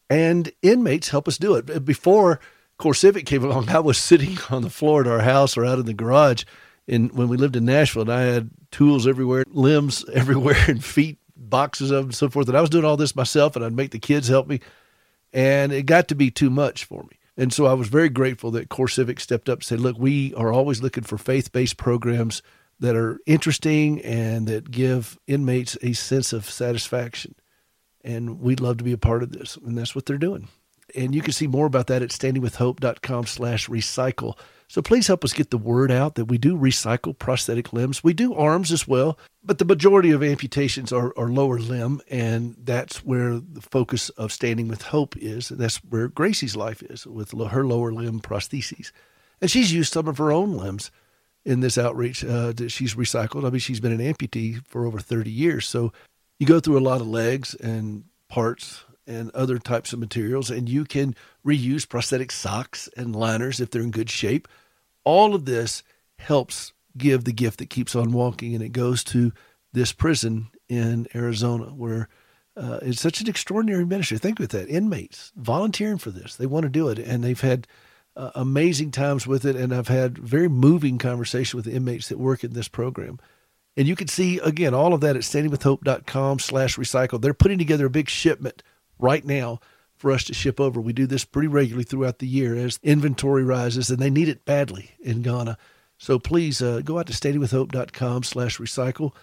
and 0.10 0.52
inmates 0.62 1.10
help 1.10 1.28
us 1.28 1.38
do 1.38 1.56
it. 1.56 1.86
Before 1.86 2.39
CoreCivic 2.80 3.26
came 3.26 3.44
along, 3.44 3.70
I 3.70 3.80
was 3.80 3.98
sitting 3.98 4.38
on 4.50 4.62
the 4.62 4.70
floor 4.70 5.02
at 5.02 5.08
our 5.08 5.22
house 5.22 5.58
or 5.58 5.65
out 5.65 5.80
in 5.80 5.86
the 5.86 5.94
garage 5.94 6.44
in 6.88 7.10
when 7.10 7.28
we 7.28 7.38
lived 7.38 7.56
in 7.56 7.65
Nashville 7.65 8.04
and 8.04 8.13
I 8.13 8.22
had 8.22 8.50
tools 8.72 9.08
everywhere, 9.08 9.44
limbs 9.48 10.06
everywhere 10.13 10.63
and 10.68 10.84
feet, 10.84 11.18
boxes 11.36 11.91
of 11.91 11.98
them 11.98 12.06
and 12.08 12.15
so 12.15 12.30
forth. 12.30 12.48
And 12.48 12.58
I 12.58 12.62
was 12.62 12.70
doing 12.70 12.86
all 12.86 12.98
this 12.98 13.15
myself 13.15 13.56
and 13.56 13.65
I'd 13.65 13.74
make 13.74 13.91
the 13.91 14.00
kids 14.00 14.28
help 14.28 14.48
me 14.48 14.60
and 15.34 15.74
it 15.74 15.84
got 15.84 16.08
to 16.10 16.15
be 16.15 16.32
too 16.32 16.50
much 16.50 16.86
for 16.86 17.04
me. 17.04 17.18
And 17.38 17.52
so 17.52 17.65
I 17.65 17.74
was 17.74 17.89
very 17.89 18.08
grateful 18.08 18.52
that 18.52 18.70
CoreCivic 18.70 19.20
stepped 19.20 19.50
up 19.50 19.60
and 19.60 19.65
said, 19.65 19.82
look, 19.82 19.98
we 19.98 20.34
are 20.36 20.54
always 20.54 20.82
looking 20.82 21.04
for 21.04 21.18
faith 21.18 21.52
based 21.52 21.76
programs 21.76 22.41
that 22.80 22.96
are 22.96 23.20
interesting 23.26 24.02
and 24.02 24.48
that 24.48 24.72
give 24.72 25.18
inmates 25.28 25.78
a 25.82 25.94
sense 25.94 26.34
of 26.34 26.50
satisfaction. 26.50 27.36
And 28.06 28.39
we'd 28.39 28.62
love 28.62 28.78
to 28.78 28.84
be 28.84 28.91
a 28.91 28.98
part 28.98 29.24
of 29.24 29.32
this. 29.32 29.58
And 29.58 29.78
that's 29.78 29.96
what 29.96 30.06
they're 30.06 30.18
doing. 30.18 30.48
And 30.96 31.15
you 31.15 31.22
can 31.22 31.34
see 31.34 31.48
more 31.48 31.65
about 31.65 31.88
that 31.88 32.04
at 32.04 32.10
standingwithhope.com 32.10 33.26
slash 33.26 33.68
recycle. 33.68 34.38
So 34.68 34.82
please 34.82 35.08
help 35.08 35.24
us 35.24 35.34
get 35.34 35.50
the 35.50 35.58
word 35.58 35.91
out 35.91 36.15
that 36.15 36.26
we 36.26 36.38
do 36.38 36.56
recycle 36.56 37.18
prosthetic 37.18 37.74
limbs. 37.74 38.04
We 38.04 38.13
do 38.13 38.36
arms 38.36 38.72
as 38.72 38.88
well, 38.88 39.18
but 39.44 39.58
the 39.58 39.65
majority 39.65 40.12
of 40.12 40.24
amputations 40.24 40.94
are, 40.94 41.13
are 41.18 41.30
lower 41.30 41.60
limb, 41.60 42.02
and 42.10 42.56
that's 42.63 43.06
where 43.06 43.39
the 43.39 43.62
focus 43.62 44.10
of 44.10 44.32
Standing 44.32 44.68
with 44.68 44.84
Hope 44.84 45.18
is. 45.18 45.52
And 45.52 45.60
That's 45.60 45.78
where 45.78 46.08
Gracie's 46.08 46.56
life 46.56 46.82
is 46.84 47.06
with 47.06 47.32
her 47.32 47.65
lower 47.65 47.91
limb 47.91 48.22
prostheses. 48.22 48.91
And 49.41 49.52
she's 49.52 49.74
used 49.74 49.94
some 49.94 50.08
of 50.08 50.18
her 50.18 50.32
own 50.32 50.58
limbs 50.58 50.91
in 51.44 51.60
this 51.60 51.78
outreach 51.78 52.24
uh, 52.24 52.52
that 52.54 52.70
she's 52.70 52.96
recycled. 52.96 53.46
I 53.46 53.52
mean, 53.52 53.60
she's 53.60 53.80
been 53.80 54.00
an 54.00 54.13
amputee 54.13 54.65
for 54.65 54.86
over 54.86 55.00
30 55.00 55.30
years. 55.30 55.68
So 55.68 55.91
you 56.39 56.45
go 56.45 56.60
through 56.60 56.78
a 56.78 56.80
lot 56.80 57.02
of 57.02 57.08
legs 57.08 57.54
and 57.56 58.06
parts 58.30 58.84
and 59.08 59.30
other 59.32 59.60
types 59.60 59.93
of 59.93 60.00
materials, 60.00 60.50
and 60.50 60.67
you 60.67 60.84
can 60.84 61.15
reuse 61.45 61.88
prosthetic 61.88 62.32
socks 62.32 62.89
and 62.98 63.15
liners 63.15 63.60
if 63.60 63.69
they're 63.69 63.82
in 63.82 63.91
good 63.91 64.10
shape. 64.10 64.48
All 65.04 65.36
of 65.36 65.45
this 65.45 65.84
helps 66.17 66.74
give 66.98 67.24
the 67.24 67.34
gift 67.34 67.60
that 67.60 67.69
keeps 67.69 67.95
on 67.95 68.12
walking, 68.12 68.56
and 68.56 68.63
it 68.63 68.69
goes 68.69 69.04
to 69.06 69.32
this 69.74 69.91
prison 69.91 70.48
in 70.67 71.08
Arizona 71.13 71.65
where 71.65 72.08
uh, 72.58 72.80
it's 72.82 73.02
such 73.02 73.21
an 73.21 73.28
extraordinary 73.28 73.86
ministry. 73.86 74.17
Think 74.17 74.39
with 74.39 74.52
that 74.52 74.69
inmates 74.69 75.32
volunteering 75.36 75.98
for 75.98 76.10
this, 76.10 76.36
they 76.36 76.45
want 76.45 76.63
to 76.63 76.69
do 76.69 76.89
it, 76.89 76.98
and 76.98 77.24
they've 77.24 77.39
had 77.39 77.67
uh, 78.15 78.32
amazing 78.34 78.91
times 78.91 79.28
with 79.28 79.45
it. 79.45 79.56
And 79.56 79.74
I've 79.74 79.89
had 79.89 80.17
very 80.17 80.48
moving 80.48 80.98
conversation 80.98 81.58
with 81.58 81.65
the 81.65 81.74
inmates 81.74 82.08
that 82.10 82.17
work 82.17 82.43
in 82.43 82.54
this 82.54 82.69
program. 82.69 83.19
And 83.78 83.88
you 83.88 83.96
can 83.96 84.08
see 84.08 84.40
again 84.40 84.74
all 84.74 84.94
of 84.94 85.02
that 85.02 85.16
at 85.16 85.24
standingwithhope.com 85.24 86.40
slash 86.40 86.78
recycle. 86.78 87.22
They're 87.22 87.34
putting 87.34 87.58
together 87.58 87.88
a 87.88 87.90
big 87.90 88.10
shipment 88.10 88.64
right 89.00 89.26
now 89.26 89.60
for 89.96 90.12
us 90.12 90.24
to 90.26 90.34
ship 90.34 90.60
over. 90.60 90.80
We 90.80 90.94
do 90.94 91.08
this 91.08 91.26
pretty 91.26 91.48
regularly 91.48 91.84
throughout 91.84 92.20
the 92.20 92.28
year 92.28 92.56
as 92.56 92.80
inventory 92.84 93.44
rises, 93.44 93.90
and 93.90 94.00
they 94.00 94.10
need 94.10 94.30
it 94.30 94.46
badly 94.46 94.92
in 95.00 95.22
Ghana. 95.22 95.58
So 95.98 96.20
please 96.20 96.62
uh, 96.62 96.82
go 96.84 97.00
out 97.00 97.08
to 97.08 97.14
standingwithhope.com 97.14 98.24
slash 98.24 98.58
recycle 98.58 99.14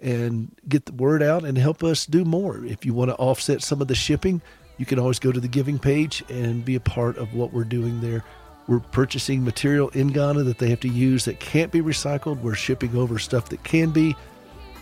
and 0.00 0.54
get 0.68 0.86
the 0.86 0.92
word 0.92 1.22
out 1.22 1.44
and 1.44 1.58
help 1.58 1.82
us 1.82 2.06
do 2.06 2.24
more. 2.24 2.64
If 2.64 2.84
you 2.84 2.94
want 2.94 3.10
to 3.10 3.16
offset 3.16 3.62
some 3.62 3.80
of 3.80 3.88
the 3.88 3.94
shipping, 3.94 4.40
you 4.76 4.86
can 4.86 4.98
always 4.98 5.18
go 5.18 5.32
to 5.32 5.40
the 5.40 5.48
giving 5.48 5.78
page 5.78 6.22
and 6.28 6.64
be 6.64 6.76
a 6.76 6.80
part 6.80 7.16
of 7.16 7.34
what 7.34 7.52
we're 7.52 7.64
doing 7.64 8.00
there. 8.00 8.24
We're 8.68 8.80
purchasing 8.80 9.42
material 9.44 9.88
in 9.88 10.08
Ghana 10.08 10.42
that 10.44 10.58
they 10.58 10.68
have 10.68 10.80
to 10.80 10.88
use 10.88 11.24
that 11.24 11.40
can't 11.40 11.72
be 11.72 11.80
recycled. 11.80 12.42
We're 12.42 12.54
shipping 12.54 12.94
over 12.96 13.18
stuff 13.18 13.48
that 13.48 13.64
can 13.64 13.90
be. 13.90 14.14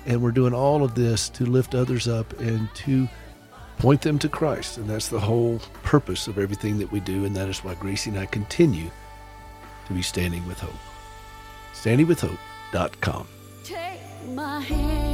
And 0.06 0.20
we're 0.20 0.32
doing 0.32 0.52
all 0.52 0.84
of 0.84 0.94
this 0.94 1.28
to 1.30 1.46
lift 1.46 1.74
others 1.74 2.08
up 2.08 2.38
and 2.40 2.68
to 2.74 3.08
point 3.78 4.02
them 4.02 4.18
to 4.18 4.28
Christ. 4.28 4.76
And 4.78 4.90
that's 4.90 5.08
the 5.08 5.20
whole 5.20 5.60
purpose 5.84 6.26
of 6.26 6.36
everything 6.36 6.78
that 6.78 6.90
we 6.90 7.00
do. 7.00 7.24
And 7.24 7.34
that 7.36 7.48
is 7.48 7.62
why 7.64 7.74
Gracie 7.74 8.10
and 8.10 8.18
I 8.18 8.26
continue 8.26 8.90
to 9.86 9.92
be 9.92 10.02
standing 10.02 10.46
with 10.48 10.58
hope. 10.58 10.74
Standingwithhope.com. 11.72 13.28
Take 13.62 14.00
my 14.34 14.60
hand. 14.60 15.05